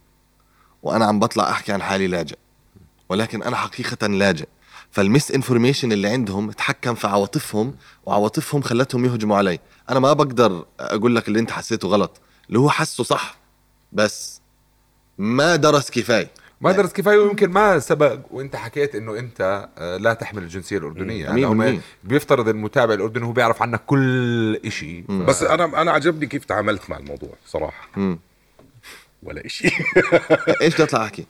وأنا 0.82 1.04
عم 1.04 1.18
بطلع 1.18 1.50
أحكي 1.50 1.72
عن 1.72 1.82
حالي 1.82 2.06
لاجئ. 2.06 2.36
ولكن 3.08 3.42
أنا 3.42 3.56
حقيقه 3.56 4.06
لاجئ. 4.06 4.46
فالمس 4.90 5.30
إنفورميشن 5.30 5.92
اللي 5.92 6.08
عندهم 6.08 6.50
تحكم 6.50 6.94
في 6.94 7.06
عواطفهم 7.06 7.76
وعواطفهم 8.06 8.62
خلتهم 8.62 9.04
يهجموا 9.04 9.36
علي. 9.36 9.58
أنا 9.90 10.00
ما 10.00 10.12
بقدر 10.12 10.66
أقول 10.80 11.16
لك 11.16 11.28
اللي 11.28 11.38
أنت 11.38 11.50
حسيته 11.50 11.88
غلط. 11.88 12.20
اللي 12.48 12.58
هو 12.58 12.70
حسه 12.70 13.04
صح. 13.04 13.41
بس 13.92 14.40
ما 15.18 15.56
درس 15.56 15.90
كفاية. 15.90 16.28
ما 16.60 16.72
درس 16.72 16.92
كفاية 16.92 17.18
ويمكن 17.18 17.50
ما 17.50 17.78
سبق 17.78 18.18
وانت 18.30 18.56
حكيت 18.56 18.94
إنه 18.94 19.18
أنت 19.18 19.68
لا 20.00 20.14
تحمل 20.14 20.42
الجنسية 20.42 20.78
الأردنية. 20.78 21.30
مم. 21.30 21.38
يعني 21.38 21.44
هم 21.44 21.78
100%. 21.78 21.80
بيفترض 22.04 22.48
المتابع 22.48 22.94
الأردني 22.94 23.24
هو 23.26 23.32
بيعرف 23.32 23.62
عنك 23.62 23.80
كل 23.86 24.60
شيء 24.68 25.04
بس 25.08 25.42
أنا 25.42 25.82
أنا 25.82 25.90
عجبني 25.92 26.26
كيف 26.26 26.44
تعاملت 26.44 26.90
مع 26.90 26.96
الموضوع 26.96 27.34
صراحة. 27.46 27.88
مم. 27.96 28.18
ولا 29.22 29.48
شيء 29.48 29.70
إيش 30.62 30.74
بدي 30.74 30.82
اطلع 30.82 31.04
أحكي؟ 31.04 31.26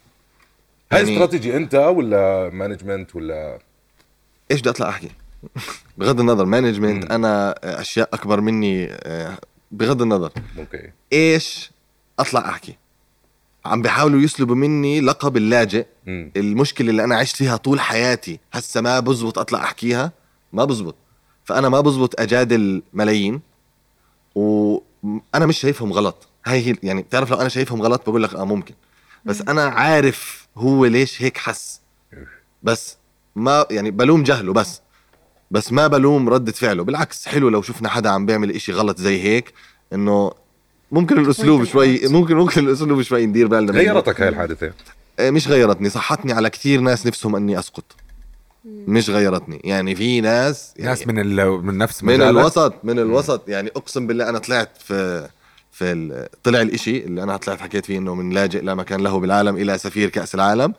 هاي 0.93 1.01
يعني- 1.01 1.13
استراتيجي 1.13 1.57
أنت 1.57 1.75
ولا 1.75 2.51
management 2.53 3.17
ولا؟ 3.17 3.59
إيش 4.51 4.61
بدي 4.61 4.71
أطلع 4.71 4.89
أحكي؟ 4.89 5.11
بغض 5.99 6.21
النظر 6.21 6.45
management 6.45 7.11
أنا 7.11 7.55
أشياء 7.81 8.09
أكبر 8.13 8.41
مني 8.41 8.89
آه، 8.93 9.39
بغض 9.71 10.03
النظر. 10.03 10.33
أوكي. 10.59 10.91
إيش 11.13 11.72
أطلع 12.19 12.49
أحكي. 12.49 12.77
عم 13.65 13.83
بيحاولوا 13.83 14.21
يسلبوا 14.21 14.55
مني 14.55 15.01
لقب 15.01 15.37
اللاجئ 15.37 15.87
مم. 16.07 16.33
المشكلة 16.37 16.91
اللي 16.91 17.05
أنا 17.05 17.17
عشت 17.17 17.37
فيها 17.37 17.57
طول 17.57 17.81
حياتي. 17.81 18.41
هسه 18.53 18.81
ما 18.81 19.01
بزبط 19.01 19.39
أطلع 19.39 19.65
أحكيها. 19.65 20.13
ما 20.53 20.65
بزبط. 20.65 20.95
فأنا 21.45 21.69
ما 21.69 21.81
بزبط 21.81 22.21
اجادل 22.21 22.83
ملايين 22.93 23.41
وأنا 24.35 25.47
مش 25.47 25.59
شايفهم 25.59 25.93
غلط. 25.93 26.29
هاي 26.47 26.67
هي 26.67 26.77
يعني 26.83 27.03
بتعرف 27.03 27.31
لو 27.31 27.41
أنا 27.41 27.49
شايفهم 27.49 27.83
غلط 27.83 28.03
بقول 28.11 28.23
لك 28.23 28.35
آه 28.35 28.45
ممكن. 28.45 28.75
بس 29.25 29.41
أنا 29.41 29.65
عارف 29.65 30.49
هو 30.57 30.87
ليش 30.87 31.23
هيك 31.23 31.39
حس. 31.39 31.81
بس 32.63 32.97
ما 33.37 33.67
يعني 33.71 33.91
بلوم 33.91 34.23
جهله 34.23 34.53
بس. 34.53 34.81
بس 35.51 35.73
ما 35.73 35.87
بلوم 35.87 36.29
ردة 36.29 36.53
فعله. 36.53 36.85
بالعكس 36.85 37.29
حلو 37.29 37.49
لو 37.49 37.63
شفنا 37.63 37.89
حدا 37.89 38.11
عم 38.11 38.27
بيعمل 38.27 38.51
إشي 38.51 38.73
غلط 38.73 38.99
زي 38.99 39.23
هيك 39.23 39.53
إنه 39.93 40.33
ممكن 40.93 41.19
الأسلوب 41.19 41.65
شوي 41.65 42.09
ممكن 42.09 42.37
ممكن 42.37 42.69
الأسلوب 42.69 43.03
شوي 43.03 43.27
ندير 43.27 43.47
بالنا. 43.47 43.73
غيرتك 43.73 44.21
هاي 44.21 44.29
الحادثة؟ 44.29 44.73
آه، 45.19 45.31
مش 45.31 45.49
غيرتني 45.49 45.89
صحتني 45.91 46.33
على 46.33 46.51
كثير 46.51 46.81
ناس 46.81 47.07
نفسهم 47.07 47.37
أني 47.37 47.59
أسقط. 47.59 47.85
مش 48.65 49.11
غيرتني. 49.11 49.61
يعني 49.65 49.95
في 49.95 50.21
ناس 50.21 50.73
يعني 50.77 50.91
ناس 50.91 51.07
من 51.07 51.19
ال... 51.19 51.65
من 51.67 51.79
نفس 51.79 52.05
من. 52.05 52.23
الوسط 52.23 52.75
من 52.85 52.99
الوسط. 52.99 53.49
يعني 53.49 53.71
أقسم 53.77 54.07
بالله 54.07 54.29
أنا 54.29 54.39
طلعت 54.39 54.71
في 54.85 55.29
في 55.73 55.93
ال- 55.93 56.29
طلع 56.43 56.61
الإشي 56.61 57.05
اللي 57.05 57.23
أنا 57.23 57.37
طلعت 57.37 57.61
حكيت 57.61 57.87
فيه 57.87 57.99
إنه 57.99 58.15
من 58.15 58.31
لاجئ 58.31 58.61
لا 58.61 58.75
مكان 58.75 59.01
له 59.01 59.21
بالعالم 59.21 59.57
إلى 59.57 59.79
سفير 59.79 60.09
كأس 60.09 60.35
العالم. 60.35 60.75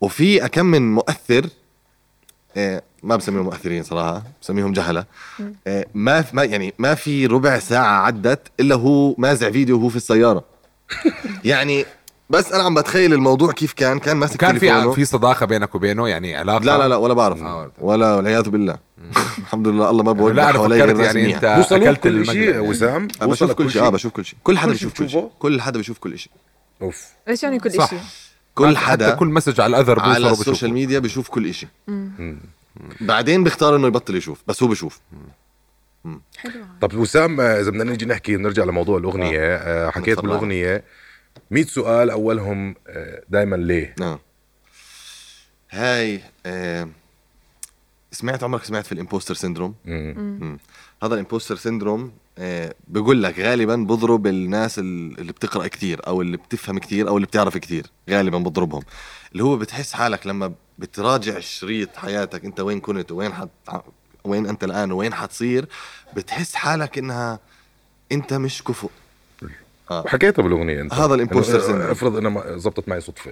وفي 0.00 0.44
أكم 0.44 0.66
من 0.66 0.92
مؤثر 0.94 1.46
آه، 2.56 2.82
ما 3.02 3.16
بسميهم 3.16 3.44
مؤثرين 3.44 3.82
صراحة 3.82 4.22
بسميهم 4.42 4.72
جهلة. 4.72 5.04
آه، 5.66 5.86
ما 5.94 6.24
ما 6.32 6.44
يعني 6.44 6.74
ما 6.78 6.94
في 6.94 7.26
ربع 7.26 7.58
ساعة 7.58 8.06
عدت 8.06 8.40
إلا 8.60 8.74
هو 8.74 9.14
مازع 9.18 9.50
فيديو 9.50 9.78
وهو 9.78 9.88
في 9.88 9.96
السيارة. 9.96 10.44
يعني 11.44 11.84
بس 12.30 12.52
أنا 12.52 12.62
عم 12.62 12.74
بتخيل 12.74 13.12
الموضوع 13.12 13.52
كيف 13.52 13.72
كان 13.72 13.98
كان 13.98 14.16
ماسك 14.16 14.36
كان 14.36 14.58
في 14.58 14.92
في 14.92 15.04
صداقة 15.04 15.46
بينك 15.46 15.74
وبينه؟ 15.74 16.08
يعني 16.08 16.36
علاقة؟ 16.36 16.64
لا 16.64 16.78
لا 16.78 16.88
لا 16.88 16.96
ولا 16.96 17.14
بعرف 17.14 17.42
آه. 17.42 17.72
ولا 17.80 18.14
والعياذ 18.14 18.48
بالله. 18.48 18.76
الحمد 19.38 19.68
لله 19.68 19.90
الله 19.90 20.02
ما 20.02 20.12
بوجه 20.12 20.32
لا 20.32 20.50
أنا 20.50 20.58
فكرت 20.58 20.98
يعني 20.98 21.34
أنت 21.34 21.44
أكلت 21.44 22.00
كل 22.00 22.26
شيء. 22.26 22.58
وسام؟ 22.58 23.08
بشوف 23.22 23.52
كل 23.52 23.70
شيء. 23.70 23.82
آه 23.82 23.88
بشوف 23.88 24.12
كل 24.12 24.24
شيء. 24.24 24.38
كل 24.44 24.58
حدا 24.58 24.72
كل 24.72 24.78
شيء 24.78 24.88
بيشوف 24.88 24.98
كل؟ 24.98 25.10
شيء. 25.10 25.30
كل 25.38 25.60
حدا 25.60 25.78
بيشوف 25.78 25.98
كل 25.98 26.18
شيء. 26.18 26.32
أوف. 26.82 27.06
إيش 27.28 27.42
يعني 27.42 27.58
كل 27.58 27.72
صح. 27.72 27.90
شيء؟ 27.90 28.00
كل 28.54 28.76
حتى 28.76 28.86
حدا 28.86 29.14
كل 29.14 29.26
مسج 29.26 29.60
على 29.60 29.76
الأذر 29.76 30.00
على 30.00 30.30
السوشيال. 30.30 30.72
ميديا 30.72 30.98
بيشوف 30.98 31.28
كل 31.28 31.54
شيء 31.54 31.68
بعدين 33.00 33.44
بيختار 33.44 33.76
إنه 33.76 33.86
يبطل 33.86 34.16
يشوف 34.16 34.42
بس 34.46 34.62
هو 34.62 34.68
بيشوف 34.68 35.00
حلو. 36.36 36.64
طب 36.80 36.94
وسام 36.94 37.40
آه، 37.40 37.60
إذا 37.60 37.70
بدنا 37.70 37.84
نيجي 37.84 38.06
نحكي 38.06 38.36
نرجع 38.36 38.64
لموضوع 38.64 38.98
الأغنية. 38.98 39.56
آه. 39.56 39.90
حكيت 39.90 40.16
تفضل. 40.16 40.28
بالأغنية. 40.28 40.84
100 41.50 41.64
سؤال 41.64 42.10
أولهم 42.10 42.74
دائما 43.28 43.56
ليه؟ 43.56 43.94
نعم. 44.00 44.18
هاي 45.70 46.20
آه 46.46 46.88
سمعت 48.12 48.42
عمرك 48.44 48.64
سمعت 48.64 48.86
في 48.86 48.92
ال 48.92 48.97
imposter 48.97 49.34
syndrome. 49.34 49.74
هذا 51.02 51.14
ال 51.14 51.19
imposter 51.19 51.56
syndrome 51.56 52.12
آه 52.38 52.74
بقول 52.88 53.22
لك 53.22 53.38
غالبا 53.40 53.76
بضرب 53.76 54.26
الناس 54.26 54.78
ال- 54.78 55.18
اللي 55.20 55.32
بتقرأ 55.32 55.66
كتير 55.66 56.06
أو 56.06 56.22
اللي 56.22 56.36
بتفهم 56.36 56.78
كتير 56.78 57.08
أو 57.08 57.16
اللي 57.16 57.26
بتعرف 57.26 57.56
كتير 57.56 57.86
غالبا 58.10 58.38
بضربهم. 58.38 58.82
اللي 59.32 59.44
هو 59.44 59.56
بتحس 59.56 59.92
حالك 59.92 60.26
لما 60.26 60.52
بتراجع 60.78 61.38
شريط 61.40 61.96
حياتك 61.96 62.44
أنت 62.44 62.60
وين 62.60 62.80
كنت 62.80 63.12
وين 63.12 63.32
حت 63.32 63.48
وين 64.24 64.46
أنت 64.46 64.64
الآن 64.64 64.92
وين 64.92 65.14
حتصير 65.14 65.68
بتحس 66.16 66.54
حالك 66.54 66.98
إنها 66.98 67.38
أنت 68.12 68.32
مش 68.34 68.62
كفؤ 68.64 68.88
وحكيتها 69.90 70.42
بالأغنية 70.42 70.80
أنت. 70.80 70.94
هذا 70.94 71.14
ال 71.14 71.19
imposter 71.19 71.56
آه، 71.56 71.60
syndrome. 71.66 71.90
افرض 71.90 72.16
إنها 72.16 72.30
ما- 72.30 72.56
زبطت 72.56 72.88
معي 72.88 73.00
صدفه 73.00 73.30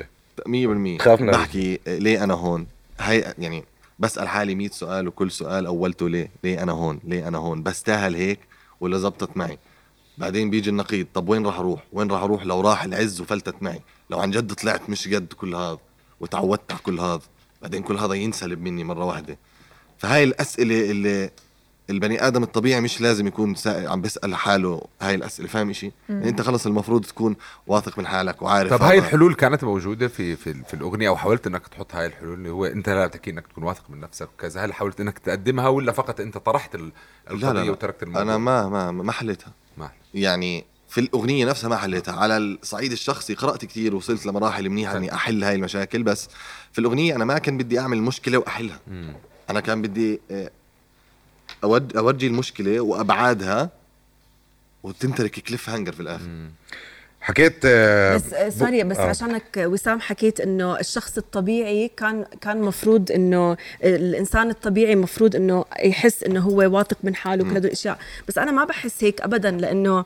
100% 0.49 0.99
تخاف 0.99 1.21
من 1.21 1.31
بحكي 1.31 1.81
آه، 1.87 1.99
ليه 1.99 2.25
أنا 2.25 2.35
هون؟ 2.35 2.67
هاي 3.01 3.25
يعني 3.39 3.65
بسأل 3.99 4.29
حالي 4.29 4.55
100 4.55 4.69
سؤال 4.69 5.09
وكل 5.09 5.31
سؤال 5.31 5.67
أولته 5.67 6.09
ليه؟ 6.09 6.31
ليه 6.45 6.63
أنا 6.63 6.73
هون؟ 6.73 7.01
ليه 7.05 7.29
أنا 7.29 7.39
هون؟ 7.39 7.63
بستاهل 7.63 8.15
هيك 8.15 8.41
ولا 8.81 8.99
زبطت 8.99 9.37
معي. 9.37 9.59
بعدين 10.19 10.51
بيجي 10.51 10.71
النقيض 10.71 11.07
طب 11.15 11.29
وين 11.29 11.47
راح 11.47 11.59
أروح؟ 11.59 11.83
وين 11.93 12.11
راح 12.11 12.23
أروح 12.23 12.47
لو 12.47 12.61
راح 12.61 12.85
العز 12.85 13.21
وفلتت 13.21 13.63
معي؟ 13.63 13.83
لو 14.11 14.19
عن 14.21 14.31
جد 14.31 14.53
طلعت 14.53 14.91
مش 14.91 15.09
قد 15.09 15.33
كل 15.33 15.55
هذا 15.55 15.79
وتعودت 16.21 16.73
على 16.73 16.81
كل 16.83 17.01
هذا. 17.01 17.23
بعدين 17.63 17.83
كل 17.83 17.97
هذا 17.99 18.15
ينسلب 18.15 18.61
مني 18.61 18.85
مرة 18.85 19.05
واحدة. 19.05 19.39
فهاي 19.99 20.25
الأسئلة 20.25 20.91
اللي 20.91 21.31
البني 21.91 22.27
آدم 22.27 22.43
الطبيعي 22.43 22.81
مش 22.81 23.01
لازم 23.01 23.27
يكون 23.27 23.55
سا... 23.55 23.89
عم 23.89 24.01
بيسأل 24.01 24.35
حاله 24.35 24.83
هاي 25.01 25.15
الأسئلة 25.15 25.49
فاهم 25.49 25.73
شيء 25.73 25.93
يعني 26.09 26.29
أنت 26.29 26.41
خلص 26.43 26.67
المفروض 26.67 27.05
تكون 27.05 27.37
واثق 27.67 27.99
من 27.99 28.07
حالك 28.07 28.43
وعارف 28.43 28.71
طب 28.71 28.83
هاي 28.83 28.99
الحلول 28.99 29.35
كانت 29.35 29.65
موجودة 29.65 30.09
في 30.09 30.37
في, 30.37 30.55
في 30.55 30.75
الأغنية 30.75 31.09
أو 31.09 31.17
حاولت 31.17 31.47
إنك 31.47 31.69
تحط 31.69 31.95
هاي 31.95 32.07
الحلول 32.07 32.35
اللي 32.35 32.49
هو 32.51 32.65
أنت 32.65 32.89
لا 32.89 33.07
بتحكي 33.07 33.31
إنك 33.31 33.47
تكون 33.47 33.65
واثق 33.65 33.91
من 33.91 34.01
نفسك 34.01 34.29
وكذا 34.35 34.65
هل 34.65 34.73
حاولت 34.73 35.01
إنك 35.01 35.19
تقدمها 35.19 35.69
ولا 35.69 35.93
فقط 35.93 36.21
أنت 36.21 36.39
طرحت 36.39 36.75
القضية 37.31 37.53
لا, 37.53 37.65
لا. 37.65 37.71
وتركت 37.71 38.03
الموضوع؟ 38.03 38.23
أنا 38.23 38.39
ما 38.39 38.69
ما 38.69 38.91
ما 38.91 39.13
حليتها. 39.13 39.53
ما 39.77 39.91
يعني 40.15 40.65
في 40.89 41.01
الأغنية 41.01 41.47
نفسها 41.47 41.69
ما 41.69 41.77
حليتها. 41.77 42.15
على 42.17 42.37
الصعيد 42.37 42.93
الشخصي 42.93 43.35
قرأت 43.35 43.65
كثير 43.65 43.97
وصلت 43.97 44.27
لمراحل 44.27 44.69
منيحة 44.69 44.97
إني 44.97 45.15
أحل 45.15 45.45
هاي 45.45 45.55
المشاكل 45.55 46.03
بس 46.03 46.29
في 46.73 46.79
الأغنية 46.79 47.17
أنا 47.17 47.25
ما 47.25 47.39
كان 47.39 47.59
بدي 47.59 47.79
أعمل 47.79 48.03
مشكلة 48.03 48.39
وأحلها. 48.39 48.81
مم. 48.87 49.15
أنا 49.51 49.61
كان 49.61 49.83
بدي 49.83 50.21
آه، 50.31 50.51
أورجي 51.65 52.27
المشكلة 52.27 52.81
وأبعادها 52.81 53.71
وتنترك 54.83 55.31
cliffhanger 55.31 55.93
في 55.93 56.01
الآخر. 56.01 56.27
حكيت 57.21 57.55
آه، 57.65 58.17
بس 58.17 58.33
آه، 58.35 58.49
sorry 58.49 58.85
بس 58.85 58.97
آه. 58.97 59.03
عشانك 59.09 59.43
وسام 59.57 60.01
حكيت 60.01 60.41
إنه 60.41 60.79
الشخص 60.81 61.17
الطبيعي 61.19 61.91
كان 61.97 62.25
كان 62.41 62.61
مفروض 62.63 63.13
إنه 63.13 63.57
الإنسان 63.85 64.51
الطبيعي 64.51 64.95
مفروض 64.97 65.37
إنه 65.37 65.65
يحس 65.85 66.23
إنه 66.25 66.41
هو 66.41 66.57
واثق 66.77 66.97
من 67.03 67.15
حاله 67.15 67.43
وكل 67.45 67.51
هدول 67.57 67.65
الأشياء 67.67 67.99
بس 68.29 68.39
أنا 68.39 68.53
ما 68.53 68.65
بحس 68.65 69.05
هيك 69.05 69.21
ابدا 69.21 69.51
لإنه 69.51 70.05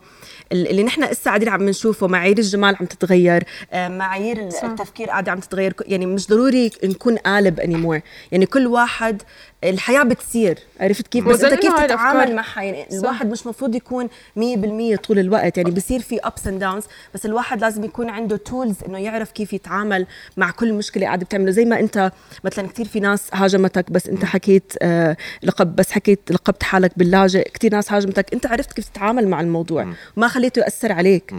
ال- 0.52 0.70
اللي 0.70 0.82
نحن 0.82 1.02
هسه 1.04 1.24
قاعدين 1.24 1.48
عم 1.48 1.68
نشوفه 1.68 2.06
معايير 2.06 2.38
الجمال 2.38 2.76
عم 2.80 2.86
تتغير 2.86 3.44
آه، 3.72 3.88
معايير 3.88 4.50
صح. 4.50 4.64
التفكير 4.64 5.08
قاعدة 5.10 5.32
عم 5.32 5.40
تتغير 5.40 5.74
يعني 5.86 6.06
مش 6.06 6.28
ضروري 6.28 6.70
نكون 6.84 7.16
قالب 7.16 7.60
انيمور 7.60 8.00
يعني 8.32 8.46
كل 8.46 8.66
واحد 8.66 9.22
الحياة 9.64 10.02
بتصير 10.02 10.58
عرفت 10.80 11.06
كيف 11.08 11.24
بس 11.28 11.44
أنت 11.44 11.60
كيف 11.60 11.74
تتعامل. 11.80 12.34
معها 12.36 12.62
يعني. 12.62 12.86
الواحد 12.98 13.30
مش 13.30 13.46
مفروض 13.46 13.74
يكون 13.74 14.08
100% 14.38 14.96
طول 14.96 15.18
الوقت 15.18 15.56
يعني 15.58 15.70
بصير 15.70 16.00
في 16.00 16.18
ups 16.24 16.46
and 16.46 16.60
downs 16.60 16.84
بس 17.14 17.26
الواحد 17.26 17.60
لازم 17.60 17.84
يكون 17.84 18.10
عنده 18.10 18.36
tools 18.36 18.76
إنه 18.88 18.98
يعرف 18.98 19.32
كيف 19.32 19.52
يتعامل 19.52 20.06
مع 20.36 20.50
كل 20.50 20.72
مشكلة 20.72 21.06
قاعدة 21.06 21.24
بتعمله. 21.24 21.50
زي 21.50 21.64
ما 21.64 21.80
أنت 21.80 22.12
مثلا 22.44 22.68
كثير 22.68 22.88
في 22.88 23.00
ناس 23.00 23.22
هاجمتك 23.32 23.90
بس 23.90 24.08
أنت 24.08 24.24
حكيت 24.24 24.72
آه 24.82 25.16
لقب 25.42 25.76
بس 25.76 25.90
حكيت 25.90 26.20
لقبت 26.30 26.62
حالك 26.62 26.98
باللاجئ. 26.98 27.50
كثير 27.50 27.72
ناس 27.72 27.92
هاجمتك. 27.92 28.34
أنت 28.34 28.46
عرفت 28.46 28.72
كيف 28.72 28.88
تتعامل 28.88 29.28
مع 29.28 29.40
الموضوع. 29.40 29.94
وما 30.16 30.28
خليته 30.28 30.60
يأثر 30.60 30.92
عليك. 30.92 31.34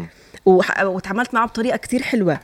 وتعاملت 0.46 1.34
معه 1.34 1.48
بطريقة 1.48 1.77
كثير 1.77 2.01
حلوة. 2.01 2.39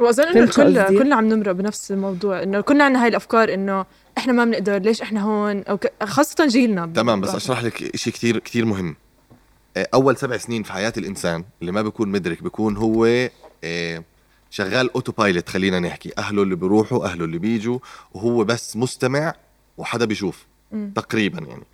وأظن 0.00 0.22
إنه 0.22 0.46
قصدي؟ 0.46 0.98
كلنا 0.98 1.16
عم 1.16 1.28
نمرق 1.28 1.52
بنفس 1.52 1.92
الموضوع. 1.92 2.42
إنه 2.42 2.60
كلنا 2.60 2.84
عندنا 2.84 3.02
هاي 3.02 3.08
الأفكار 3.08 3.54
إنه 3.54 3.86
إحنا 4.18 4.32
ما 4.32 4.44
بنقدر 4.44 4.78
ليش 4.78 5.02
إحنا 5.02 5.22
هون؟ 5.22 5.62
أو. 5.62 5.78
خاصة 6.02 6.46
جيلنا. 6.46 6.90
تمام 6.94 7.20
بس 7.20 7.34
أشرح 7.34 7.64
لك 7.64 7.96
شيء 7.96 8.12
كثير 8.12 8.38
كثير 8.38 8.64
مهم. 8.64 8.96
أول 9.76 10.16
سبع 10.16 10.36
سنين 10.36 10.62
في 10.62 10.72
حياة 10.72 10.92
الإنسان 10.96 11.44
اللي 11.60 11.72
ما 11.72 11.82
بيكون 11.82 12.08
مدرك 12.08 12.42
بيكون 12.42 12.76
هو 12.76 13.06
آه، 13.64 14.04
شغال 14.50 14.90
auto 14.94 15.12
pilot 15.12 15.48
خلينا 15.48 15.80
نحكي. 15.80 16.12
أهله 16.18 16.42
اللي 16.42 16.56
بيروحوا 16.56 17.04
أهله 17.04 17.24
اللي 17.24 17.38
بيجوا 17.38 17.78
وهو 18.14 18.44
بس 18.44 18.76
مستمع 18.76 19.34
وحدا 19.78 20.04
بيشوف 20.04 20.46
تقريبا 20.94 21.46
يعني. 21.46 21.64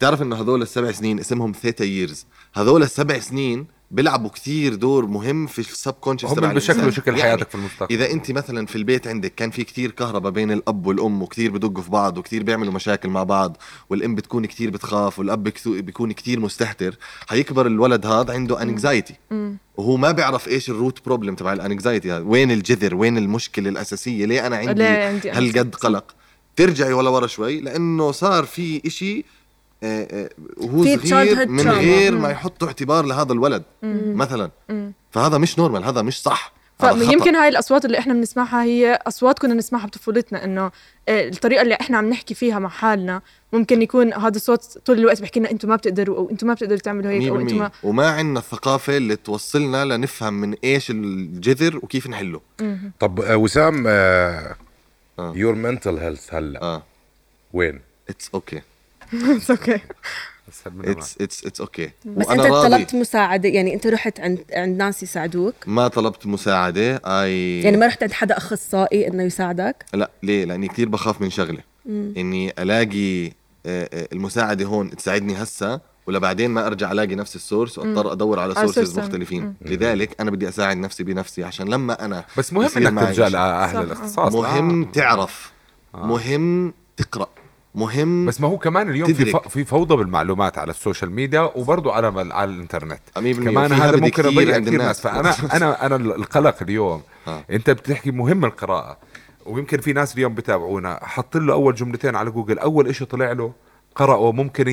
تعرف 0.00 0.22
إنه 0.22 0.40
هذول 0.40 0.62
السبع 0.62 0.92
سنين 0.92 1.20
اسمهم 1.20 1.52
theta 1.52 1.84
years 1.84 2.26
هذول 2.54 2.82
السبع 2.82 3.18
سنين 3.18 3.66
بيلعبوا 3.90 4.30
كثير 4.30 4.74
دور 4.74 5.06
مهم 5.06 5.46
في 5.46 5.58
ال 5.58 5.92
subconscious 5.92 6.24
هم 6.24 6.54
بشكلوا 6.54 6.90
شكل 6.90 7.22
حياتك 7.22 7.48
في 7.48 7.54
المستقبل. 7.54 7.94
إذا 7.94 8.10
أنت 8.10 8.30
مثلا 8.30 8.66
في 8.66 8.76
البيت 8.76 9.06
عندك 9.06 9.34
كان 9.34 9.50
في 9.50 9.64
كتير 9.64 9.90
كهرباء 9.90 10.32
بين 10.32 10.52
الأب 10.52 10.86
والأم 10.86 11.22
وكتير 11.22 11.50
بدقوا 11.50 11.82
في 11.82 11.90
بعض 11.90 12.18
وكتير 12.18 12.42
بيعملوا 12.42 12.72
مشاكل 12.72 13.08
مع 13.08 13.22
بعض 13.22 13.56
والأم 13.90 14.14
بتكون 14.14 14.46
كتير 14.46 14.70
بتخاف 14.70 15.18
والأب 15.18 15.52
بيكون 15.66 16.12
كتير 16.12 16.40
مستهتر 16.40 16.98
حيكبر 17.28 17.66
الولد 17.66 18.06
هذا 18.06 18.32
عنده 18.32 18.62
anxiety 18.62 19.14
وهو 19.76 19.96
ما 19.96 20.12
بيعرف 20.12 20.48
إيش 20.48 20.70
ال 20.70 20.77
root 20.77 21.04
problem 21.06 21.34
تبع 21.34 21.52
ال 21.52 21.60
anxiety 21.60 22.12
هذا. 22.12 22.24
وين 22.24 22.50
الجذر؟ 22.50 22.94
وين 22.94 23.18
المشكلة 23.18 23.68
الأساسية؟ 23.68 24.26
ليه 24.26 24.46
أنا 24.46 24.56
عندي, 24.56 24.74
ليه 24.74 25.08
عندي 25.08 25.30
هالقد؟ 25.30 25.74
قلق؟ 25.74 26.14
ترجعي 26.56 26.92
ولا 26.92 27.10
ورا 27.10 27.26
شوي 27.26 27.60
لأنه 27.60 28.12
صار 28.12 28.44
في 28.44 28.82
إشي 28.86 29.24
وهو 29.82 30.82
في 30.82 31.08
صغير 31.08 31.36
childhood 31.36 31.48
من. 31.48 31.70
غير 31.70 32.18
ما 32.18 32.30
يحطوا 32.30 32.68
اعتبار 32.68 33.04
لهذا 33.04 33.32
الولد 33.32 33.62
مثلا. 33.82 34.50
فهذا 35.10 35.38
مش 35.38 35.58
نورمال 35.58 35.84
هذا 35.84 36.02
مش 36.02 36.22
صح. 36.22 36.56
فيمكن 36.78 37.34
هاي 37.34 37.48
الأصوات 37.48 37.84
اللي 37.84 37.98
إحنا 37.98 38.14
بنسمعها 38.14 38.62
هي 38.62 38.98
أصوات 39.06 39.38
كنا 39.38 39.54
نسمعها 39.54 39.86
بطفولتنا 39.86 40.44
إنه 40.44 40.70
آه، 41.08 41.28
الطريقة 41.28 41.62
اللي 41.62 41.74
إحنا 41.74 41.98
عم 41.98 42.10
نحكي 42.10 42.34
فيها 42.34 42.58
مع 42.58 42.68
حالنا 42.68 43.22
ممكن 43.52 43.82
يكون 43.82 44.14
هذا 44.14 44.36
الصوت 44.36 44.78
طول 44.86 44.98
الوقت 44.98 45.20
بيحكي 45.20 45.40
لنا 45.40 45.50
أنتم 45.50 45.68
ما 45.68 45.76
بتقدروا 45.76 46.16
أو 46.16 46.30
أنتم 46.30 46.46
ما 46.46 46.54
بتقدروا 46.54 46.78
تعملوا 46.78 47.10
هيك 47.10 47.28
أو 47.28 47.40
أنتم 47.40 47.58
ما 47.58 47.68
100% 47.68 47.84
وما 47.84 48.10
عندنا 48.10 48.38
الثقافة 48.38 48.96
اللي 48.96 49.16
توصلنا 49.16 49.84
لنفهم 49.84 50.34
من 50.34 50.54
إيش 50.64 50.90
الجذر 50.90 51.76
وكيف 51.76 52.06
نحله. 52.06 52.40
طب 53.00 53.20
آه، 53.20 53.36
وسام 53.36 53.84
آه. 53.86 54.56
your 55.18 55.54
mental 55.54 55.98
health 55.98 56.34
هلا 56.34 56.62
آه. 56.62 56.82
وين؟ 57.52 57.80
it's 58.08 58.30
okay 58.34 58.62
it's 59.14 59.50
okay 59.50 59.80
it's 60.84 61.16
it's 61.20 61.46
it's 61.46 61.60
okay 61.60 61.90
بس 62.04 62.28
أنت 62.28 62.40
طلبت 62.40 62.94
مساعدة 62.94 63.48
يعني 63.48 63.74
أنت 63.74 63.86
رحت 63.86 64.20
عند 64.20 64.44
عند 64.52 64.78
ناس 64.78 65.02
يساعدوك؟ 65.02 65.54
ما 65.66 65.88
طلبت 65.88 66.26
مساعدة 66.26 66.96
اي 67.04 67.60
يعني 67.60 67.76
ما 67.76 67.86
رحت 67.86 68.02
عند 68.02 68.12
حدا 68.12 68.36
أخصائي 68.36 69.08
إنه 69.08 69.22
يساعدك؟ 69.22 69.84
لا 69.94 70.10
ليه؟ 70.22 70.44
لأني 70.44 70.68
كثير 70.68 70.88
بخاف 70.88 71.20
من 71.20 71.30
شغلة 71.30 71.60
إني 71.88 72.52
ألاقي 72.58 73.26
آه، 73.26 73.88
آه، 73.92 74.08
المساعدة 74.12 74.64
هون 74.64 74.96
تساعدني 74.96 75.42
هسا 75.42 75.80
ولا 76.06 76.18
بعدين 76.18 76.50
ما 76.50 76.66
أرجع 76.66 76.92
ألاقي 76.92 77.14
نفس 77.14 77.36
ال 77.36 77.42
source 77.42 77.78
وأضطر 77.78 78.12
أدور 78.12 78.40
على 78.40 78.54
sources 78.54 78.98
مختلفين. 78.98 79.54
لذلك 79.60 80.20
أنا 80.20 80.30
بدي 80.30 80.48
أساعد 80.48 80.76
نفسي 80.76 81.04
بنفسي 81.04 81.44
عشان 81.44 81.68
لما 81.68 82.04
أنا 82.04 82.24
بس 82.38 82.52
مهم 82.52 82.86
إنك 82.86 83.12
شيء. 83.12 83.26
لاهل. 83.28 83.82
الاختصاص. 83.82 84.32
مهم 84.34 84.82
آه. 84.82 84.92
تعرف. 84.92 85.52
مهم 85.94 86.74
تقرأ. 86.96 87.28
مهم 87.76 88.26
بس 88.26 88.40
ما 88.40 88.48
هو 88.48 88.58
كمان 88.58 88.90
اليوم 88.90 89.12
في 89.12 89.24
تدرك. 89.24 89.42
ف- 89.44 89.48
في 89.48 89.64
فوضى 89.64 89.96
بالمعلومات 89.96 90.58
على 90.58 90.70
السوشيال 90.70 91.10
ميديا 91.12 91.40
وبرضه 91.40 91.92
على 91.92 92.32
على 92.34 92.50
الإنترنت. 92.50 93.00
100% 93.16 93.18
كمان 93.20 93.72
هذا 93.72 93.96
ممكن 93.96 94.24
يضيع 94.26 94.54
عند 94.54 94.66
كثير 94.68 94.80
الناس. 94.80 95.06
ناس 95.06 95.40
فأنا 95.40 95.56
أنا 95.56 95.86
أنا 95.86 95.96
القلق 95.96 96.56
اليوم. 96.62 97.02
آه. 97.28 97.44
أنت 97.50 97.70
بتحكي 97.70 98.10
مهم 98.10 98.44
القراءة 98.44 98.98
ويمكن 99.46 99.80
في 99.80 99.92
ناس 99.92 100.14
اليوم 100.14 100.34
بتابعونا. 100.34 101.00
حط 101.02 101.36
له 101.36 101.52
أول 101.52 101.74
جملتين 101.74 102.16
على 102.16 102.30
جوجل. 102.30 102.58
أول 102.58 102.88
إشي 102.88 103.04
طلع 103.04 103.32
له 103.32 103.52
قرأه 103.94 104.32
ممكن 104.32 104.68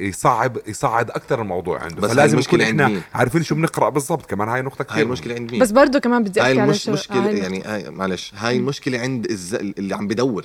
يصعب 0.00 0.58
يصعد 0.66 1.10
أكثر 1.10 1.42
الموضوع 1.42 1.82
عنده. 1.82 2.00
بس 2.00 2.10
فلازم 2.10 2.34
المشكلة 2.34 2.64
نكون 2.64 2.68
عند 2.70 2.80
إحنا 2.80 2.94
مين؟ 2.94 3.02
عارفين 3.14 3.42
شو 3.42 3.54
بنقرأ 3.54 3.88
بالضبط. 3.88 4.26
كمان 4.26 4.48
هاي 4.48 4.62
نقطة 4.62 4.84
كثير 4.84 4.96
هاي 4.96 5.02
المشكلة 5.02 5.34
عند 5.34 5.50
مين؟ 5.52 5.60
بس 5.62 5.70
برضه 5.70 5.98
كمان 5.98 6.22
بدي 6.24 6.40
هاي 6.40 6.70
احكي 6.70 6.90
هاي 7.10 7.38
يعني 7.38 7.62
هاي 7.62 7.90
معلش. 7.90 8.32
هاي 8.36 8.56
المشكلة 8.56 8.98
عند 8.98 9.24
الز... 9.26 9.54
اللي 9.54 9.94
عم 9.94 10.06
بدور. 10.08 10.44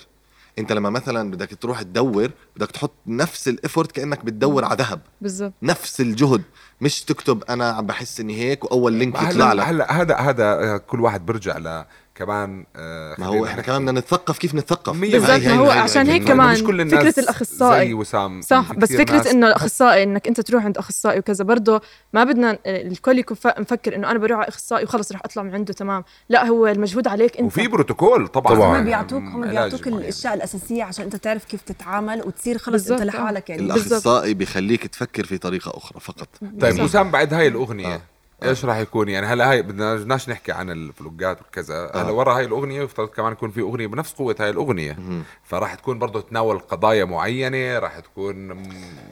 انت 0.60 0.72
لما 0.72 0.90
مثلا 0.90 1.32
بدك 1.32 1.50
تروح 1.62 1.82
تدور 1.82 2.32
بدك 2.56 2.72
تحط 2.72 2.94
نفس 3.08 3.48
ال 3.48 3.54
effort 3.54 3.92
كأنك 3.92 4.26
بتدور 4.26 4.66
على 4.66 4.76
ذهب. 4.76 5.02
بالضبط 5.22 5.54
نفس 5.64 6.02
الجهد. 6.02 6.42
مش 6.82 7.04
تكتب 7.04 7.44
أنا 7.50 7.70
عم 7.70 7.86
بحس 7.86 8.20
إني 8.20 8.38
هيك 8.38 8.64
وأول 8.64 8.94
link 8.94 9.22
يطلع 9.22 9.54
لك. 9.54 9.66
هلا 9.66 10.02
هذا 10.02 10.16
هذا 10.16 10.78
كل 10.78 11.02
واحد 11.02 11.26
بيرجع 11.26 11.58
ل 11.58 11.86
كمان 12.16 12.66
آه، 12.76 13.16
ما 13.20 13.26
هو 13.26 13.46
إحنا. 13.46 13.62
كمان 13.62 13.86
بدنا 13.86 14.00
نتثقف 14.00 14.38
كيف 14.38 14.56
نتثقف 14.56 14.96
بالضبط 15.00 15.30
ما 15.30 15.54
هو 15.54 15.66
هاي- 15.70 15.80
عشان 15.80 16.08
هيك 16.08 16.24
كمان 16.28 16.52
مش 16.54 16.64
كل 16.64 16.82
الناس 16.82 17.06
فكرة 17.06 17.24
الأخصائي 17.24 17.88
زي 17.88 17.94
وسام 17.94 18.42
صح 18.42 18.74
بس 18.74 18.92
ناس- 19.18 19.28
إنه 19.28 19.48
الأخصائي 19.48 20.04
إنك 20.04 20.28
أنت 20.28 20.42
تروح 20.42 20.66
عند 20.66 20.78
أخصائي 20.78 21.20
وكذا 21.20 21.44
برضه 21.44 21.82
ما 22.14 22.24
بدنا 22.24 22.58
الكل 22.66 23.20
يكون 23.20 23.38
فا- 23.38 23.62
مفكر 23.62 23.96
إنه 23.96 24.12
أنا 24.12 24.20
بروح 24.20 24.40
على 24.40 24.48
أخصائي 24.48 24.84
وخلص 24.84 25.12
رح 25.12 25.22
أطلع 25.26 25.44
من 25.44 25.54
عنده 25.54 25.74
تمام 25.74 26.04
لا 26.30 26.48
هو 26.48 26.68
المجهود 26.68 27.08
عليك 27.08 27.38
أنت 27.38 27.46
وفي 27.48 27.68
بروتوكول 27.68 28.28
طبعا 28.28 28.56
طبعاً. 28.56 28.80
هم 28.80 28.86
بيعطوك 28.86 29.24
هم 29.24 29.50
بيعطوك. 29.50 29.88
الأشياء 29.88 30.34
الأساسية 30.34 30.84
عشان 30.84 31.04
أنت 31.06 31.16
تعرف 31.16 31.46
كيف 31.46 31.62
تتعامل 31.62 32.22
وتصير 32.26 32.58
خلص 32.58 32.92
أنت. 32.92 33.02
لحالك 33.02 33.50
يعني. 33.50 33.62
الأخصائي 33.62 34.34
بيخليك 34.34 34.88
تفكر 34.88 35.26
في 35.26 35.38
طريقة 35.38 35.78
أخرى 35.78 36.00
فقط 36.00 36.28
طيب. 36.62 36.82
وسام 36.82 37.12
بعد 37.12 37.34
هاي 37.34 37.48
الأغنية 37.48 37.96
آه. 37.96 38.02
إيش 38.50 38.66
راح 38.66 38.78
يكون؟ 38.78 39.10
يعني 39.10 39.28
هلا 39.28 39.52
هاي 39.52 39.62
بدنا 39.62 39.96
بدناش 39.96 40.30
نحكي 40.30 40.52
عن 40.52 40.70
الفلوجات 40.70 41.42
وكذا. 41.42 41.92
هلا 41.96 42.12
ورا 42.12 42.38
هاي 42.38 42.46
الأغنية 42.46 42.82
يفترض 42.82 43.08
كمان 43.08 43.32
يكون 43.32 43.52
في 43.52 43.62
أغنية 43.62 43.88
بنفس 43.88 44.14
قوة 44.14 44.36
هاي 44.40 44.50
الأغنية. 44.50 44.98
فراح 45.44 45.76
تكون 45.76 46.00
برضه 46.00 46.22
تناول 46.22 46.60
قضايا 46.60 47.06
معينة 47.06 47.80
راح 47.80 48.00
تكون 48.00 48.36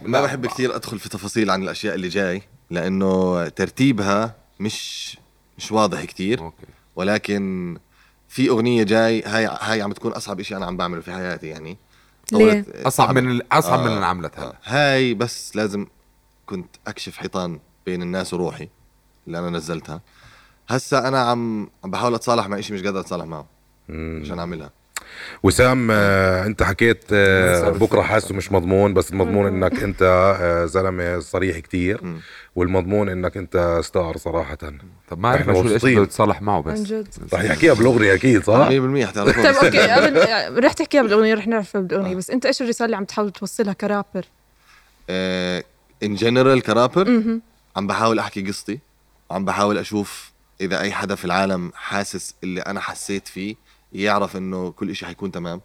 ما 0.03 0.21
بحب 0.21 0.45
كثير 0.45 0.75
أدخل 0.75 0.99
في 0.99 1.09
تفاصيل 1.09 1.49
عن 1.51 1.63
الأشياء 1.63 1.95
اللي 1.95 2.07
جاي 2.07 2.41
لأنه 2.69 3.47
ترتيبها 3.47 4.35
مش 4.59 5.17
مش 5.57 5.71
واضح 5.71 6.05
كثير 6.05 6.51
ولكن 6.95 7.77
في 8.27 8.49
أغنية 8.49 8.83
جاي 8.83 9.23
هاي 9.23 9.45
هاي 9.45 9.81
عم 9.81 9.91
تكون 9.91 10.11
أصعب 10.11 10.41
شيء 10.41 10.57
أنا 10.57 10.65
عم 10.65 10.77
بعمله 10.77 11.01
في 11.01 11.11
حياتي 11.11 11.47
يعني. 11.47 11.77
ليه؟ 12.31 12.65
أصعب 12.75 13.17
من 13.17 13.41
أصعب 13.51 13.79
آه. 13.79 13.81
من 13.81 13.87
اللي 13.87 13.97
انعملت 13.97 14.39
هلا 14.39 14.47
آه. 14.47 14.57
هاي 14.63 15.13
بس 15.13 15.55
لازم 15.55 15.85
كنت 16.45 16.75
أكشف 16.87 17.17
حيطان 17.17 17.59
بين 17.85 18.01
الناس 18.01 18.33
وروحي. 18.33 18.69
اللي 19.27 19.39
أنا 19.39 19.49
نزلتها. 19.49 20.01
هسا 20.69 21.07
أنا 21.07 21.19
عم 21.19 21.69
عم 21.83 21.91
بحاول 21.91 22.15
أتصالح 22.15 22.47
مع 22.47 22.61
شيء 22.61 22.75
مش 22.75 22.83
قادر 22.83 22.99
أتصالح 22.99 23.25
معه 23.25 23.45
عشان 23.89 24.39
أعملها. 24.39 24.69
وسام 25.43 25.87
آه، 25.91 26.45
أنت 26.45 26.63
حكيت 26.63 27.03
آه، 27.13 27.69
بكرة 27.69 28.01
حاسه 28.01 28.35
مش 28.35 28.51
مضمون 28.51 28.93
بس 28.93 29.11
المضمون 29.11 29.47
إنك 29.47 29.83
أنت 29.83 30.01
آه، 30.41 30.65
زلمة 30.65 31.19
صريح 31.19 31.57
كتير 31.59 31.99
مم. 32.03 32.19
والمضمون 32.55 33.09
إنك 33.09 33.37
أنت 33.37 33.79
star 33.83 34.17
صراحة. 34.17 34.55
طب 35.09 35.19
ما 35.19 35.29
أعرف 35.29 35.41
إحنا 35.41 35.53
شو 35.53 35.59
إيش 35.61 35.65
مبسوطين. 35.71 35.95
بدي 35.95 36.03
اتصالح 36.03 36.41
معه 36.41 36.63
عن 36.67 36.73
بس 36.73 36.79
جد. 36.79 37.07
رح 37.33 37.43
يحكيها 37.43 37.73
بالأغنية 37.73 38.13
أكيد 38.13 38.43
صح؟ 38.43 38.69
100% 38.69 39.05
حتعرفوا 39.05 39.43
طيب 39.43 39.55
okay 39.55 39.79
قبل 39.79 40.63
رح 40.65 40.73
تحكيها 40.73 41.01
بالأغنية 41.01 41.33
رح 41.33 41.47
نعرفها 41.47 41.81
بالأغنية. 41.81 42.15
بس 42.15 42.29
أنت 42.29 42.45
إيش 42.45 42.61
الرسالة 42.61 42.85
اللي 42.85 42.97
عم 42.97 43.05
تحاول 43.05 43.31
توصلها 43.31 43.73
ك 43.73 43.80
rapper؟ 43.80 44.25
in 46.03 46.15
general 46.15 46.61
ك 46.61 46.69
rapper. 46.69 47.21
عم 47.75 47.87
بحاول 47.87 48.19
أحكي 48.19 48.41
قصتي. 48.47 48.79
وعم 49.31 49.45
بحاول 49.45 49.77
أشوف 49.77 50.31
إذا 50.61 50.81
أي 50.81 50.91
حدا 50.91 51.15
في 51.15 51.25
العالم 51.25 51.71
حاسس 51.75 52.35
اللي 52.43 52.61
أنا 52.61 52.79
حسيت 52.79 53.27
فيه 53.27 53.55
يعرف 53.93 54.37
إنه 54.37 54.71
كل 54.71 54.89
إشي 54.89 55.05
حيكون 55.05 55.31
تمام. 55.31 55.61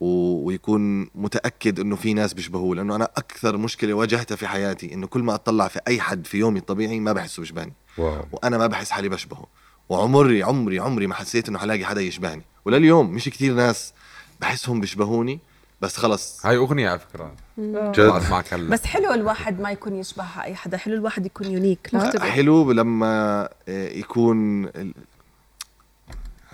ويكون 0.00 1.10
متأكد 1.14 1.80
إنه 1.80 1.96
في 1.96 2.14
ناس 2.14 2.34
بيشبهوه 2.34 2.76
لأنه 2.76 2.96
أنا 2.96 3.04
أكثر 3.04 3.56
مشكلة 3.56 3.94
واجهتها 3.94 4.36
في 4.36 4.46
حياتي 4.46 4.94
إنه 4.94 5.06
كل 5.06 5.22
ما 5.22 5.34
أطلع 5.34 5.68
في 5.68 5.80
أي 5.88 6.00
حد 6.00 6.26
في 6.26 6.38
يومي 6.38 6.58
الطبيعي 6.58 7.00
ما 7.00 7.12
بحسه 7.12 7.40
بيشبهني. 7.40 7.72
واو. 7.98 8.24
وأنا 8.32 8.58
ما 8.58 8.66
بحس 8.66 8.90
حالي 8.90 9.08
بشبهه. 9.08 9.46
وعمري 9.88 10.42
عمري 10.42 10.78
عمري 10.78 11.06
ما 11.06 11.14
حسيت 11.14 11.48
إنه 11.48 11.58
حلاقي 11.58 11.84
حدا 11.84 12.00
يشبهني. 12.00 12.42
ولليوم 12.64 13.10
مش 13.10 13.28
كثير 13.28 13.54
ناس 13.54 13.92
بحسهم 14.40 14.80
بيشبهوني 14.80 15.40
بس 15.80 15.96
خلص. 15.96 16.46
هاي 16.46 16.56
أغنية 16.56 16.90
على 16.90 16.98
فكرة. 16.98 17.34
جد. 17.58 18.22
معك 18.30 18.54
هلا 18.54 18.70
بس 18.70 18.84
حلو 18.84 19.12
الواحد 19.14 19.60
ما 19.60 19.70
يكون 19.70 19.94
يشبه 19.94 20.24
أي 20.42 20.54
حدا 20.54 20.76
حلو 20.76 20.94
الواحد 20.94 21.26
يكون 21.26 21.50
يونيك 21.50 21.88
لا 21.92 21.98
مختلف. 22.06 22.22
حلو 22.22 22.72
لما 22.72 23.48
آه، 23.68 23.88
يكون 23.88 24.64
ال- 24.64 24.94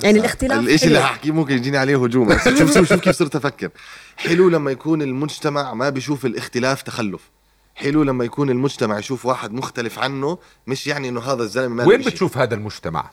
يعني 0.03 0.19
الاختلاف 0.19 0.59
الإشي 0.61 0.87
اللي 0.87 0.99
حلو. 0.99 1.07
ححكيه 1.09 1.31
ممكن 1.33 1.55
يجيني 1.55 1.77
عليه 1.77 2.05
هجوم. 2.05 2.29
بس 2.29 2.49
شوف 2.49 2.75
شوف 2.75 2.89
شوف 2.89 3.01
كيف 3.01 3.17
صرت 3.17 3.37
أفكر. 3.37 3.71
حلو 4.17 4.49
لما 4.49 4.71
يكون 4.71 5.03
المجتمع 5.03 5.75
ما 5.75 5.91
بيشوف 5.91 6.27
الاختلاف 6.27 6.83
تخلف. 6.83 7.31
حلو 7.75 8.03
لما 8.03 8.25
يكون 8.25 8.51
المجتمع 8.51 8.99
يشوف 8.99 9.27
واحد 9.27 9.53
مختلف 9.53 9.99
عنه 9.99 10.39
مش 10.67 10.87
يعني 10.87 11.09
إنه 11.09 11.21
هذا 11.21 11.43
الزلمة 11.43 11.75
ما 11.75 11.85
وين. 11.85 12.01
بتشوف 12.01 12.39
هذا 12.39 12.55
المجتمع؟ 12.55 13.11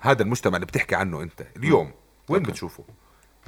هذا 0.00 0.22
المجتمع 0.22 0.56
اللي 0.56 0.66
بتحكي 0.66 0.94
عنه 0.94 1.22
أنت 1.22 1.42
اليوم. 1.56 1.90
وين 2.28 2.42
بتشوفه؟ 2.42 2.84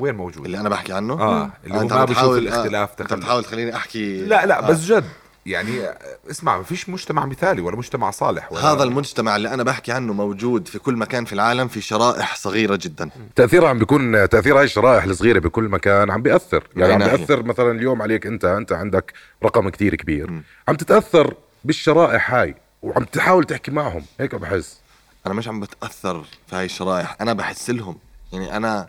وين 0.01 0.15
موجود؟ 0.15 0.45
اللي 0.45 0.61
أنا 0.61 0.69
بحكي 0.69 0.93
عنه؟ 0.93 1.15
آه 1.15 1.51
اللي 1.65 1.75
هو 1.75 1.81
أنت 1.81 1.93
ما 1.93 1.99
عم 2.01 2.05
بيشوف 2.07 2.23
تحاول- 2.23 2.39
الاختلاف 2.39 2.91
آه. 2.99 3.03
انت 3.03 3.13
بتحاول 3.15 3.45
تخليني 3.45 3.77
أحكي. 3.77 4.25
لا 4.25 4.47
لا 4.47 4.59
آه. 4.67 4.71
بس 4.71 4.85
جد 4.85 5.05
يعني 5.47 5.81
آه، 5.81 5.99
اسمع 6.31 6.57
ما 6.57 6.63
فيش 6.63 6.89
مجتمع 6.89 7.27
مثالي 7.27 7.61
ولا 7.63 7.77
مجتمع 7.77 8.11
صالح 8.11 8.53
ولا 8.53 8.63
هذا 8.73 8.83
المجتمع 8.83 9.37
اللي 9.37 9.55
أنا 9.55 9.63
بحكي 9.63 9.93
عنه 9.93 10.13
موجود 10.13 10.69
في 10.69 10.79
كل 10.79 10.97
مكان 10.97 11.25
في 11.25 11.33
العالم 11.33 11.69
في 11.69 11.81
شرائح 11.81 12.37
صغيرة 12.37 12.79
جدا. 12.83 13.11
تاثيرها 13.37 13.69
عم 13.69 13.79
بيكون 13.79 14.29
تأثير 14.29 14.59
هاي 14.59 14.65
الشرائح 14.65 15.05
الصغيرة 15.05 15.39
بكل 15.39 15.65
مكان 15.65 16.11
عم 16.11 16.23
بيأثر. 16.23 16.67
يعني 16.77 16.89
من 16.89 17.03
عم 17.03 17.09
ناحية. 17.09 17.17
بيأثر 17.17 17.43
مثلا 17.43 17.71
اليوم 17.71 18.03
عليك 18.03 18.27
أنت 18.27 18.45
أنت 18.45 18.73
عندك 18.73 19.13
رقم 19.45 19.69
كتير 19.69 19.95
كبير. 19.95 20.31
م. 20.31 20.43
عم 20.69 20.75
تتأثر 20.77 21.35
بالشرائح 21.65 22.35
هاي 22.35 22.55
وعم 22.83 23.05
تحاول 23.05 23.45
تحكي 23.45 23.71
معهم 23.71 24.03
هيك 24.21 24.35
بحس. 24.35 24.79
أنا 25.27 25.35
مش 25.35 25.49
عم 25.49 25.61
بتأثر 25.61 26.25
في 26.47 26.57
هاي 26.57 26.65
الشرائح 26.65 27.17
أنا 27.21 27.33
بحس 27.33 27.71
لهم. 27.71 27.97
يعني 28.33 28.57
أنا 28.57 28.89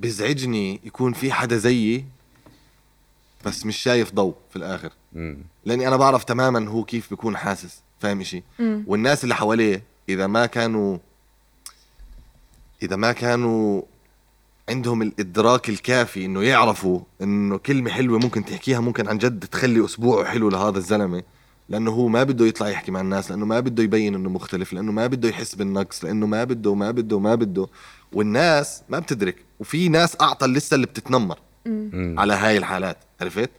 بيزعجني 0.00 0.80
يكون 0.84 1.12
في 1.12 1.32
حدا 1.32 1.56
زيي 1.56 2.04
بس 3.44 3.66
مش 3.66 3.76
شايف 3.76 4.12
ضوء 4.12 4.34
في 4.50 4.56
الآخر 4.56 4.92
مم. 5.12 5.38
لأني 5.64 5.88
أنا 5.88 5.96
بعرف 5.96 6.24
تماما 6.24 6.68
هو 6.70 6.84
كيف 6.84 7.10
بيكون 7.10 7.36
حاسس 7.36 7.80
فاهم 8.00 8.22
مم. 8.58 8.84
والناس 8.86 9.24
اللي 9.24 9.34
حواليه 9.34 9.82
إذا 10.08 10.26
ما 10.26 10.46
كانوا 10.46 10.98
إذا 12.82 12.96
ما 12.96 13.12
كانوا 13.12 13.82
عندهم 14.68 15.02
الإدراك 15.02 15.68
الكافي 15.68 16.24
إنه 16.24 16.42
يعرفوا 16.42 17.00
إنه 17.22 17.58
كلمة 17.58 17.90
حلوة 17.90 18.18
ممكن 18.18 18.44
تحكيها 18.44 18.80
ممكن 18.80 19.08
عن 19.08 19.18
جد 19.18 19.44
تخلي 19.44 19.84
اسبوعه 19.84 20.24
حلو 20.24 20.48
لهذا 20.48 20.78
الزلمة 20.78 21.22
لأنه 21.68 21.90
هو 21.90 22.08
ما 22.08 22.22
بده 22.22 22.46
يطلع 22.46 22.68
يحكي 22.68 22.90
مع 22.90 23.00
الناس 23.00 23.30
لأنه 23.30 23.46
ما 23.46 23.60
بده 23.60 23.82
يبين 23.82 24.14
إنه 24.14 24.30
مختلف 24.30 24.72
لأنه 24.72 24.92
ما 24.92 25.06
بده 25.06 25.28
يحس 25.28 25.54
بالنقص 25.54 26.04
لأنه 26.04 26.26
ما 26.26 26.44
بده 26.44 26.70
وما 26.70 26.90
بده 26.90 27.16
وما 27.16 27.34
بده 27.34 27.66
والناس 28.14 28.82
ما 28.88 28.98
بتدرك 28.98 29.36
وفي 29.60 29.88
ناس 29.88 30.16
أعطى 30.20 30.46
لسه 30.46 30.74
اللي 30.74 30.86
بتتنمر 30.86 31.38
مم. 31.66 32.14
على 32.18 32.32
هاي 32.34 32.58
الحالات 32.58 32.96
عرفت؟ 33.20 33.50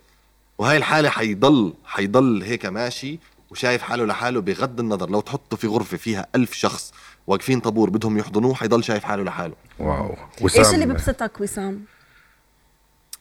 وهاي 0.57 0.77
الحالة 0.77 1.09
حيضل 1.09 1.73
حيضل 1.85 2.43
هيك 2.43 2.65
ماشي 2.65 3.19
وشايف 3.51 3.81
حاله 3.81 4.05
لحاله 4.05 4.41
بغض 4.41 4.79
النظر 4.79 5.09
لو 5.09 5.21
تحطه 5.21 5.57
في 5.57 5.67
غرفة 5.67 5.97
فيها 5.97 6.27
ألف 6.35 6.53
شخص 6.53 6.93
واقفين 7.27 7.59
طابور 7.59 7.89
بدهم 7.89 8.17
يحضنوه 8.17 8.53
حيضل 8.53 8.83
شايف 8.83 9.03
حاله 9.03 9.23
لحاله. 9.23 9.55
واو. 9.79 10.15
إيش 10.41 10.73
اللي 10.73 10.85
ببسطك 10.85 11.41
وسام؟ 11.41 11.85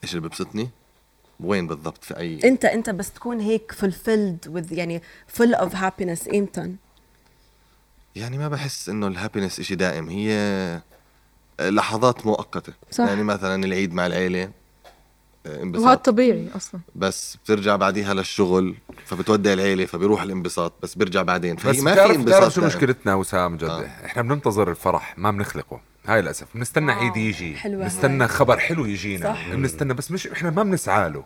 إيش 0.04 0.14
اللي 0.14 0.28
ببسطني؟ 0.28 0.70
وين 1.40 1.66
بالضبط؟ 1.66 2.04
في 2.04 2.18
اي 2.18 2.40
أنت 2.44 2.64
أنت 2.64 2.90
بس 2.90 3.10
تكون 3.10 3.40
هيك 3.40 3.72
fulfilled 3.72 4.50
with 4.50 4.72
يعني 4.72 5.02
full 5.38 5.58
of 5.58 5.72
happiness 5.72 6.34
إمتى؟ 6.34 6.74
يعني 8.16 8.38
ما 8.38 8.48
بحس 8.48 8.88
إنه 8.88 9.06
ال 9.06 9.12
happiness 9.12 9.60
إشي 9.60 9.74
دائم 9.74 10.08
هي 10.08 10.80
لحظات 11.60 12.26
مؤقتة. 12.26 12.72
صح. 12.90 13.04
يعني 13.04 13.22
مثلا 13.22 13.64
العيد 13.64 13.94
مع 13.94 14.06
العيلة 14.06 14.42
آه، 14.42 14.50
وهذا 15.46 15.62
انبساط 15.62 16.04
طبيعي 16.04 16.48
أصلا. 16.56 16.80
بس 16.94 17.36
بترجع 17.44 17.76
بعديها 17.76 18.14
للشغل 18.14 18.74
فبتودع 19.04 19.52
العيلة 19.52 19.86
فبيروح 19.86 20.22
الانبساط 20.22 20.72
بس 20.82 20.94
بيرجع 20.94 21.22
بعدين. 21.22 21.54
بس 21.54 21.62
فهي 21.62 21.80
ما 21.80 21.90
في 21.94 22.00
بتعرف 22.00 22.16
انبساط 22.16 22.36
بتعرف 22.38 22.54
شو 22.54 22.60
دائم. 22.60 22.76
مشكلتنا 22.76 23.14
وسام 23.14 23.56
جد؟ 23.56 23.64
آه. 23.64 23.82
إحنا 24.04 24.22
بننتظر 24.22 24.70
الفرح 24.70 25.18
ما 25.18 25.30
بنخلقه. 25.30 25.80
هاي 26.06 26.22
للأسف. 26.22 26.46
بنستنى 26.54 26.92
واو، 26.92 27.00
عيد 27.00 27.16
يجي. 27.16 27.56
حلوة 27.56 27.82
بنستنى. 27.82 28.28
خبر 28.28 28.58
حلو 28.58 28.84
يجينا. 28.84 29.36
بنستنى 29.52 29.94
بس 29.94 30.10
مش 30.10 30.26
إحنا 30.26 30.50
ما 30.50 30.62
بنسعى 30.62 31.10
له. 31.10 31.24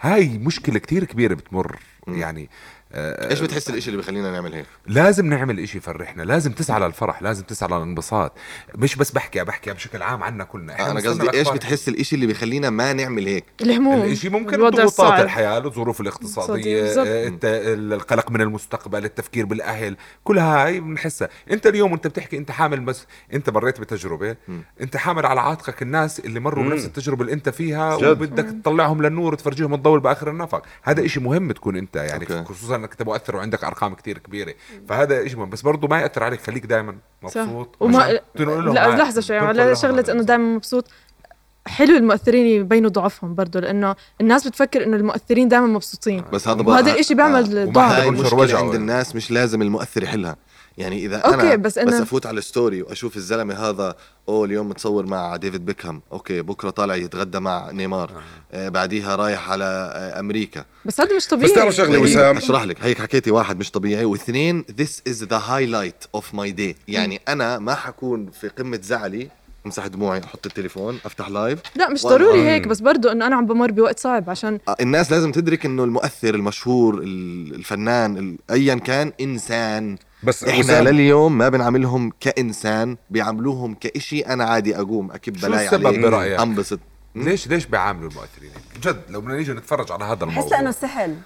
هاي 0.00 0.38
مشكلة 0.38 0.78
كتير 0.78 1.04
كبيرة 1.04 1.34
بتمر. 1.34 1.78
يعني 2.08 2.42
آه 2.42 2.48
إيش 2.94 3.40
بتحس 3.40 3.70
الإشي 3.70 3.90
اللي 3.90 4.02
بخلينا 4.02 4.30
نعمل 4.32 4.52
هيك 4.54 4.66
لازم 4.86 5.26
نعمل 5.26 5.60
إشي 5.60 5.78
يفرحنا 5.78 6.22
لازم 6.22 6.52
تسعى 6.52 6.80
للفرح 6.80 7.22
لازم 7.22 7.42
تسعى 7.44 7.68
للانبساط 7.68 8.32
مش 8.74 8.96
بس 8.96 9.10
بحكي 9.10 9.44
بحكي 9.44 9.72
بشكل 9.72 10.02
عام 10.02 10.22
عنا 10.22 10.44
كلنا 10.44 10.90
أنا 10.90 11.00
قصدي 11.10 11.30
إيش. 11.34 11.48
بتحس 11.48 11.88
الإشي 11.88 12.14
اللي 12.16 12.26
بيخلينا 12.26 12.70
ما 12.70 12.92
نعمل 12.92 13.26
هيك 13.26 13.44
الهموم 13.62 14.02
الإشي 14.02 14.28
ممكن 14.28 14.56
ضغوطات 14.56 15.20
الحياة 15.24 15.58
الظروف 15.58 16.00
الاقتصادية. 16.00 16.82
آه، 17.08 17.28
الت- 17.28 17.44
القلق 17.92 18.30
من 18.30 18.40
المستقبل 18.40 19.04
التفكير 19.04 19.46
بالأهل 19.46 19.96
كل 20.24 20.38
هاي 20.38 20.80
بنحسها 20.80 21.28
أنت 21.50 21.66
اليوم 21.66 21.92
وأنت 21.92 22.06
بتحكي 22.06 22.38
أنت 22.38 22.50
حامل 22.50 22.80
بس 22.80 23.06
أنت 23.34 23.50
مريت 23.50 23.80
بتجربة 23.80 24.36
أنت 24.80 24.96
حامل 24.96 25.26
على 25.26 25.40
عاتقك 25.40 25.82
الناس 25.82 26.20
اللي 26.20 26.40
مروا. 26.40 26.64
بنفس 26.64 26.84
التجربة 26.84 27.22
اللي 27.22 27.32
أنت 27.32 27.48
فيها 27.48 27.96
جد. 27.98 28.04
وبدك 28.04 28.44
تطلعهم 28.62 29.02
للنور 29.02 29.32
وتفرجيهم 29.32 29.74
الضوء 29.74 29.98
بآخر 29.98 30.30
النفق 30.30 30.62
هذا 30.82 31.04
إشي 31.04 31.20
مهم 31.20 31.52
تكون 31.52 31.76
أنت 31.76 31.96
يعني 31.96 32.22
okay. 32.24 32.44
خصوصا 32.76 32.84
أنك 32.84 32.90
أنت 32.90 33.02
مؤثر 33.02 33.36
وعندك 33.36 33.64
أرقام 33.64 33.94
كتير 33.94 34.18
كبيرة. 34.18 34.54
فهذا 34.88 35.24
مهم. 35.24 35.50
بس 35.50 35.62
برضه 35.62 35.88
ما 35.88 36.00
يأثر 36.00 36.22
عليك 36.22 36.40
خليك 36.40 36.66
دائما 36.66 36.96
صح. 37.28 37.40
مبسوط. 37.40 37.76
وما 37.80 38.20
تنقل 38.34 38.64
لهم 38.64 38.74
لا 38.74 38.96
لحظة 38.96 39.20
شوي. 39.20 39.38
على 39.38 39.76
شغلة. 39.76 40.04
إنه 40.08 40.22
دائما 40.22 40.54
مبسوط. 40.54 40.84
حلو 41.66 41.96
المؤثرين 41.96 42.46
يبينوا 42.46 42.90
ضعفهم 42.90 43.34
برضه 43.34 43.60
لأنه 43.60 43.96
الناس 44.20 44.46
بتفكر 44.48 44.84
إنه 44.84 44.96
المؤثرين 44.96 45.48
دائما 45.48 45.66
مبسوطين. 45.66 46.24
بس 46.32 46.48
هذا 46.48 46.62
وهذا 46.62 46.92
الاشي 46.92 47.14
بيعمل 47.14 47.58
وما 47.58 47.72
ضعف 47.72 48.54
عند 48.54 48.74
الناس 48.74 49.16
مش 49.16 49.30
لازم 49.30 49.62
المؤثر 49.62 50.02
يحلها. 50.02 50.36
يعني 50.78 51.06
إذا 51.06 51.16
okay، 51.16 51.34
أنا 51.34 51.56
بس 51.56 51.78
بس, 51.78 51.94
أنا- 51.94 52.02
أفوت 52.02 52.26
على 52.26 52.38
ال 52.38 52.45
story 52.45 52.82
وأشوف 52.82 53.16
الزلمة 53.16 53.54
هذا 53.54 53.94
أوه 54.28 54.44
اليوم 54.44 54.68
متصور 54.68 55.06
مع 55.06 55.36
ديفيد 55.36 55.64
بيكهام. 55.66 56.02
okay 56.12 56.42
بكرة 56.42 56.70
طالع 56.70 56.94
يتغدى 56.96 57.38
مع 57.40 57.70
نيمار. 57.70 58.10
آه. 58.52 58.68
بعديها 58.68 59.16
رايح 59.16 59.50
على 59.50 59.64
آه 59.64 60.20
أمريكا. 60.20 60.64
بس 60.84 61.00
هذا 61.00 61.16
مش 61.16 61.26
طبيعي 61.26 61.48
بس 61.48 61.54
تعرف 61.54 61.74
شغلة 61.74 61.94
هيك 61.96 62.02
وسام؟ 62.02 62.36
أشرح 62.36 62.62
لك. 62.62 62.76
هيك 62.82 62.98
حكيتي 62.98 63.30
واحد 63.30 63.58
مش 63.58 63.70
طبيعي. 63.70 64.04
واثنين 64.04 64.64
this 64.80 65.10
is 65.12 65.16
the 65.26 65.38
highlight 65.50 66.18
of 66.20 66.24
my 66.38 66.50
day. 66.58 66.74
يعني 66.88 67.20
أنا 67.28 67.58
ما 67.58 67.74
حكون 67.74 68.30
في 68.40 68.48
قمة 68.48 68.80
زعلي. 68.82 69.28
امسح 69.66 69.86
دموعي 69.86 70.20
أحط 70.24 70.46
التليفون 70.46 70.98
أفتح 71.04 71.28
live 71.28 71.58
لا 71.76 71.88
مش 71.90 72.02
ضروري 72.02 72.40
هيك 72.48 72.68
بس 72.68 72.80
برضه 72.80 73.12
إنه 73.12 73.26
أنا 73.26 73.36
عم 73.36 73.46
بمر 73.46 73.70
بوقت 73.70 73.98
صعب 73.98 74.30
عشان 74.30 74.58
آه، 74.68 74.76
الناس 74.80 75.12
لازم 75.12 75.32
تدرك 75.32 75.66
إنه 75.66 75.84
المؤثر 75.84 76.34
المشهور 76.34 76.98
ال- 77.02 77.54
الفنان 77.54 78.16
ال- 78.16 78.36
ايا 78.50 78.74
كان 78.74 79.12
إنسان. 79.20 79.96
بس 80.22 80.44
إحنا 80.44 80.60
وسام 80.64 80.84
لليوم 80.88 81.38
ما 81.38 81.48
بنعاملهم 81.48 82.12
كإنسان 82.20 82.96
بيعاملوهم 83.10 83.74
كإشي 83.74 84.20
أنا 84.20 84.44
عادي 84.44 84.76
أقوم 84.76 85.10
أكب 85.10 85.36
شو 85.36 85.46
بلاي 85.46 85.64
السبب 85.66 85.86
عليه 85.86 86.02
برأيك؟ 86.02 86.40
أنبسط. 86.40 86.80
ليش 87.14 87.48
ليش 87.48 87.66
بيعاملوا 87.66 88.10
المؤثرين؟ 88.10 88.50
هيك؟ 88.54 88.82
جد 88.86 89.00
لو 89.10 89.20
بدنا 89.20 89.36
نيجي 89.36 89.52
نتفرج 89.52 89.92
على 89.92 90.04
هذا 90.04 90.24
الموضوع. 90.24 90.42
بحس 90.42 90.52
لأنه 90.52 90.70
سهل. 90.70 91.16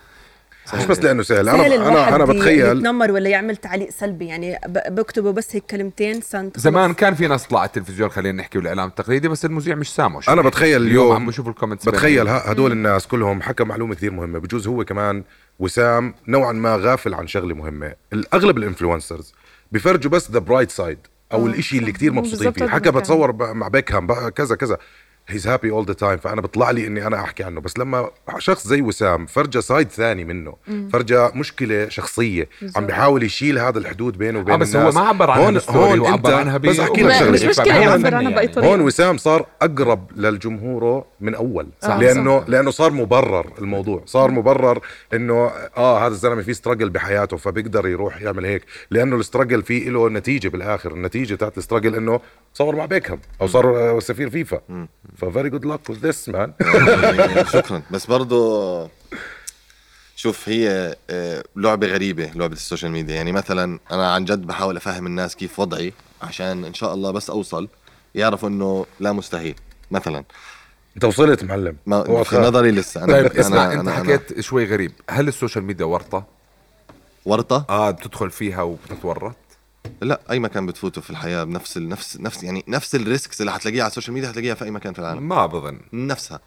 مش 0.75 0.85
بس 0.85 0.99
لأنه 0.99 1.23
سهل 1.23 1.49
أنا 1.49 1.59
سهل 1.63 1.73
أنا 1.73 1.89
الواحد 1.89 2.13
أنا 2.13 2.25
بتخيل. 2.25 2.77
يتنمر 2.79 3.11
ولا 3.13 3.31
يعمل 3.31 3.57
تعليق 3.57 3.91
سلبي 3.91 4.27
يعني 4.27 4.59
ب- 4.69 4.95
بكتبوا 4.95 5.33
بس 5.33 5.57
هيك 5.57 5.65
كلمتين 5.71 6.21
سنت 6.21 6.61
زمان 6.61 6.95
كان 6.95 7.15
في 7.15 7.27
ناس 7.27 7.47
تطلع 7.47 7.61
على 7.61 7.67
التلفزيون 7.67 8.09
خلينا 8.11 8.43
نحكي 8.43 8.59
بالاعلام 8.59 8.89
التقليدي 8.89 9.29
بس 9.29 9.45
المذيع 9.45 9.75
مش 9.75 9.95
سامعه. 9.95 10.21
شو 10.21 10.33
أنا. 10.33 10.43
بتخيل 10.43 10.77
اليوم 10.83 10.87
اليوم 11.05 11.17
عم 11.17 11.27
بشوف 11.27 11.49
ال 11.49 11.53
comments 11.53 11.89
بتخيل 11.89 12.29
هدول 12.29 12.73
الناس 12.73 13.07
كلهم 13.07 13.43
حكى 13.43 13.65
معلومة 13.65 13.95
كثير 13.95 14.11
مهمة 14.13 14.39
بجوز 14.39 14.67
هو 14.67 14.85
كمان 14.85 15.25
وسام 15.61 16.15
نوعا 16.29 16.53
ما 16.53 16.77
غافل 16.77 17.15
عن 17.15 17.27
شغلة 17.27 17.55
مهمة. 17.55 17.95
الأغلب 18.13 18.59
ال 18.59 18.65
influencers 18.65 19.35
بيفرجوا 19.73 20.11
بس 20.11 20.31
the 20.31 20.39
bright 20.39 20.71
side 20.71 20.99
أو 21.33 21.47
الإشي 21.47 21.79
اللي 21.79 21.93
كثير 21.93 22.13
مو 22.13 22.21
مبسوطين 22.21 22.53
فيه. 22.53 22.67
حكى. 22.67 22.91
بتصور 22.91 23.55
مع 23.55 23.69
بيكهام 23.69 24.07
بقى 24.07 24.31
كذا 24.31 24.57
كذا. 24.57 24.79
he's 25.31 25.49
happy 25.49 25.71
all 25.71 25.85
the 25.85 25.93
time 25.93 26.19
فأنا 26.19 26.41
بيطلع 26.41 26.71
لي 26.71 26.87
إني 26.87 27.07
أنا 27.07 27.21
أحكي 27.21 27.45
عنه. 27.45 27.61
بس 27.61 27.79
لما 27.79 28.11
شخص 28.39 28.67
زي 28.67 28.83
وسام 28.83 29.27
فرجى 29.27 29.61
side 29.61 29.89
ثاني 29.91 30.25
منه. 30.25 30.55
فرجى 30.93 31.29
مشكلة 31.35 31.89
شخصية. 31.89 32.49
عم 32.77 32.87
بيحاول 32.87 33.23
يشيل 33.23 33.59
هذا 33.59 33.79
الحدود 33.79 34.19
بينه 34.19 34.39
وبين 34.39 34.55
آه 34.55 34.59
بس 34.59 34.75
الناس. 34.77 34.97
هو 34.97 35.03
ما 35.03 35.09
عبر 35.09 35.31
عنها 35.31 35.47
هون 35.47 35.61
هون 35.69 35.99
هو 35.99 36.07
انت 36.07 36.27
عبر 36.27 36.35
عنها 36.35 36.57
بس 36.59 36.81
أحكي 36.81 37.03
لك 37.03 37.13
شغلة. 37.13 37.31
مش 37.31 37.43
مشكلة 37.43 37.75
هون 37.75 37.83
يعبر 37.83 38.03
فني 38.03 38.17
عنها 38.17 38.31
باي 38.31 38.45
يعني. 38.45 38.49
طريقه 38.55 38.71
هون 38.71 38.81
وسام 38.81 39.17
صار 39.17 39.47
أقرب 39.63 40.11
للجمهوره 40.17 41.05
من 41.21 41.35
أول. 41.35 41.67
صح. 41.83 41.97
لأنه 41.97 42.41
صح. 42.41 42.49
لأنه 42.49 42.71
صار 42.71 42.93
مبرر 42.93 43.47
الموضوع. 43.59 44.03
صار 44.07 44.31
مبرر 44.31 44.79
إنه 45.15 45.51
آه 45.77 45.99
هذا 46.07 46.13
الزلمة 46.13 46.43
في 46.43 46.55
struggle 46.55 46.91
بحياته 46.91 47.37
فبيقدر 47.37 47.87
يروح 47.87 48.23
يعمل 48.23 48.45
هيك. 48.45 48.63
لأنه 48.91 49.17
ال 49.17 49.22
struggle 49.22 49.63
فيه 49.63 49.91
له 49.91 50.09
نتيجة 50.09 50.49
بالآخر. 50.49 50.93
النتيجة 50.93 51.35
تاعت 51.35 51.59
ال 51.59 51.63
struggle 51.63 51.95
إنه 51.95 52.21
صور 52.55 52.77
مع 52.77 52.87
بيكهام 52.87 53.21
أو 53.41 53.47
صار 53.47 53.97
آه، 53.97 54.01
سفير 54.01 54.31
فيفا 54.31 54.61
ف 55.21 55.27
very 55.27 55.51
good 55.51 55.65
luck 55.65 55.91
with 55.91 56.07
this 56.07 56.29
man 56.29 56.53
شكرا. 57.53 57.83
بس 57.91 58.07
برضو 58.07 58.89
شوف 60.17 60.49
هي 60.49 60.97
آه، 61.11 61.45
لعبة 61.57 61.87
غريبة 61.87 62.31
لعبة 62.35 62.53
السوشيال 62.53 62.93
ميديا. 62.93 63.15
يعني 63.15 63.33
مثلا 63.33 63.79
أنا 63.93 64.13
عن 64.13 64.25
جد 64.25 64.47
بحاول 64.47 64.77
أفهم 64.77 65.07
الناس 65.07 65.37
كيف 65.37 65.61
وضعي 65.61 65.93
عشان 66.23 66.65
إن 66.65 66.75
شاء 66.75 66.95
الله 66.95 67.11
بس 67.11 67.31
أوصل 67.31 67.69
يعرفوا 68.15 68.49
إنه 68.49 68.87
لا 69.01 69.13
مستحيل. 69.13 69.55
مثلا. 69.91 70.25
أنت 70.97 71.05
وصلت 71.05 71.45
معلم. 71.45 71.77
ما 71.87 72.23
في. 72.23 72.37
نظري 72.37 72.71
لسه. 72.71 73.05
أنا 73.05 73.13
طيب 73.13 73.27
أنا 73.27 73.41
اسمع 73.41 73.65
أنا 73.65 73.73
انت 73.73 73.81
أنا 73.81 73.93
حكيت 73.93 74.41
شوي 74.41 74.65
غريب. 74.65 74.93
هل 75.11 75.29
السوشيال 75.29 75.65
ميديا 75.65 75.85
ورطة؟ 75.87 76.25
ورطة؟ 77.25 77.67
آه 77.71 77.91
بتدخل 77.91 78.31
فيها 78.31 78.63
وبتتورط؟ 78.63 79.37
لا 80.01 80.21
أي 80.31 80.39
مكان 80.39 80.67
بتفوته 80.67 81.01
في 81.01 81.11
الحياة 81.11 81.45
بنفس 81.45 81.77
ال- 81.77 81.89
نفس 81.89 82.17
نفس 82.21 82.43
يعني 82.43 82.65
نفس 82.69 82.95
ال 82.95 83.02
risks 83.02 83.41
اللي 83.41 83.53
حتلاقيها 83.53 83.83
على 83.83 83.91
السوشيال 83.91 84.15
ميديا 84.15 84.29
حتلاقيها 84.29 84.55
في 84.55 84.65
أي 84.65 84.71
مكان 84.71 84.93
في 84.93 84.99
العالم. 84.99 85.29
ما 85.29 85.47
بظن 85.47 85.81
نفسها. 85.93 86.41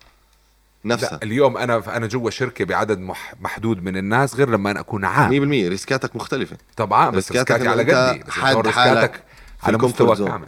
لا 0.84 0.96
نفسها. 0.96 1.20
اليوم 1.24 1.58
أنا 1.58 1.98
أنا 1.98 2.08
جوا 2.08 2.30
شركة 2.30 2.66
بعدد 2.66 3.00
مح 3.00 3.34
محدود 3.42 3.84
من 3.84 3.98
الناس 3.98 4.36
غير 4.36 4.50
لما 4.50 4.72
أنا 4.72 4.80
أكون 4.80 5.06
عام. 5.06 5.30
100% 5.30 5.70
risk 5.70 6.01
اتك 6.01 6.16
مختلفة. 6.16 6.58
طبعا 6.78 7.10
بس 7.10 7.32
risk 7.32 7.56
اتك 7.56 7.68
على 7.68 7.84
قدي 7.84 8.32
حد 8.32 8.68
حالك 8.68 9.24
على 9.64 9.78
مستوى. 9.78 10.16
كامل. 10.16 10.48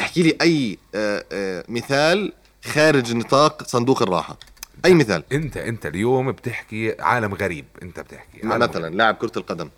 احكي 0.00 0.22
لي 0.22 0.36
أي 0.42 0.78
آه، 0.94 1.24
آه، 1.32 1.64
مثال 1.68 2.32
خارج 2.64 3.14
نطاق 3.14 3.62
صندوق 3.66 4.02
الراحة. 4.02 4.38
أي 4.84 4.94
مثال. 4.94 5.24
أنت 5.32 5.56
أنت 5.56 5.86
اليوم 5.86 6.32
بتحكي 6.32 6.94
عالم 7.02 7.34
غريب. 7.34 7.64
أنت 7.82 8.00
بتحكي 8.00 8.46
عالم 8.46 8.62
مثلا. 8.70 8.94
لاعب 8.94 9.14
كرة 9.14 9.32
القدم. 9.36 9.68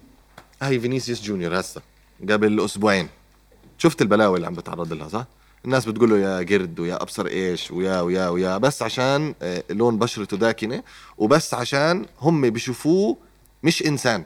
هاي 0.62 0.80
فينيسيوس 0.80 1.22
جونيور 1.22 1.60
هسه. 1.60 1.82
قبل 2.22 2.64
أسبوعين. 2.64 3.08
شفت 3.78 4.02
البلاوي 4.02 4.36
اللي 4.36 4.46
عم 4.46 4.54
بتعرض 4.54 4.92
لها 4.92 5.08
صح؟ 5.08 5.26
الناس 5.64 5.84
بتقول 5.84 6.10
له 6.10 6.18
يا 6.18 6.38
قرد 6.38 6.80
ويا 6.80 7.02
أبصر 7.02 7.26
إيش 7.26 7.70
ويا 7.70 8.00
ويا 8.00 8.28
ويا 8.28 8.58
بس 8.58 8.82
عشان 8.82 9.34
آه، 9.42 9.64
لون 9.70 9.98
بشرته 9.98 10.36
داكنة 10.36 10.82
وبس 11.18 11.54
عشان 11.54 12.06
هم 12.20 12.50
بيشوفوه 12.50 13.16
مش 13.62 13.86
إنسان. 13.86 14.24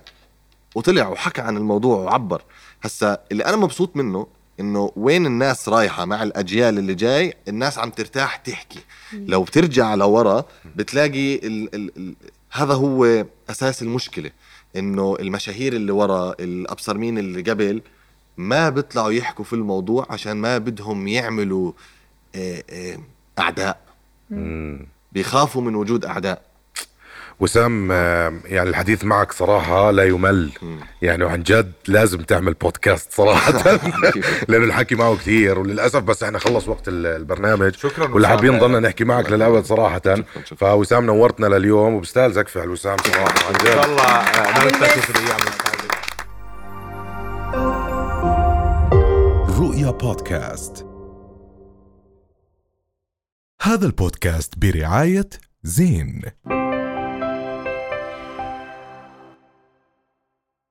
وطلع 0.74 1.08
وحكى 1.08 1.40
عن 1.40 1.56
الموضوع 1.56 1.96
وعبر. 1.98 2.42
هسا 2.82 3.18
اللي 3.32 3.44
أنا 3.44 3.56
مبسوط 3.56 3.96
منه 3.96 4.26
إنه 4.60 4.92
وين 4.96 5.26
الناس 5.26 5.68
رايحة 5.68 6.04
مع 6.04 6.22
الأجيال 6.22 6.78
اللي 6.78 6.94
جاي 6.94 7.34
الناس 7.48 7.78
عم 7.78 7.90
ترتاح 7.90 8.36
تحكي. 8.36 8.80
لو 9.12 9.42
بترجع 9.42 9.94
لورا 9.94 10.44
بتلاقي 10.76 11.34
ال 11.34 11.74
ال 11.74 11.96
ال 11.96 12.14
هذا 12.50 12.74
هو 12.74 13.24
أساس 13.50 13.82
المشكلة. 13.82 14.30
إنه 14.76 15.16
المشاهير 15.20 15.72
اللي 15.72 15.92
ورا 15.92 16.34
الابصر 16.40 16.98
مين 16.98 17.18
اللي 17.18 17.42
قبل 17.50 17.82
ما 18.36 18.68
بيطلعوا 18.68 19.10
يحكوا 19.12 19.44
في 19.44 19.52
الموضوع 19.52 20.06
عشان 20.10 20.32
ما 20.36 20.58
بدهم 20.58 21.08
يعملوا 21.08 21.72
آه، 22.34 22.62
آه، 22.70 22.98
أعداء. 23.38 23.80
بيخافوا 25.12 25.62
من 25.62 25.74
وجود 25.74 26.04
أعداء. 26.04 26.42
وسام 27.40 27.88
آه، 27.92 28.32
يعني 28.44 28.70
الحديث 28.70 29.04
معك 29.04 29.32
صراحة 29.32 29.90
لا 29.90 30.04
يمل. 30.04 30.50
يعني 31.02 31.24
عن 31.24 31.42
جد 31.42 31.72
لازم 31.88 32.18
تعمل 32.22 32.54
بودكاست 32.54 33.12
صراحة. 33.12 33.52
لأنه 34.48 34.64
الحكي 34.64 34.94
معه 34.94 35.16
كثير 35.16 35.58
وللأسف 35.58 36.02
بس 36.02 36.22
إحنا 36.22 36.38
خلص 36.38 36.68
وقت 36.68 36.88
ال- 36.88 37.06
البرنامج. 37.06 37.74
شكراً 37.74 38.08
واللي. 38.08 38.28
حابين 38.28 38.52
نضلنا 38.54 38.80
نحكي 38.80 39.04
معك 39.04 39.30
للأبد 39.30 39.64
صراحة. 39.64 40.00
فوسام 40.56 41.06
نورتنا 41.06 41.46
لليوم 41.46 41.94
وبستاهل 41.94 42.32
زكفة 42.32 42.60
على 42.60 42.70
وسام 42.70 42.96
صراحة. 42.96 43.46
عن 43.48 43.54
إن 43.54 43.60
شاء 43.66 43.82
جد 43.84 43.88
الله 43.88 44.04
آه، 44.04 45.70
رؤيا 49.60 49.90
بودكاست. 49.90 50.86
هذا 53.62 53.86
البودكاست 53.86 54.54
برعاية 54.58 55.28
زين. 55.62 56.22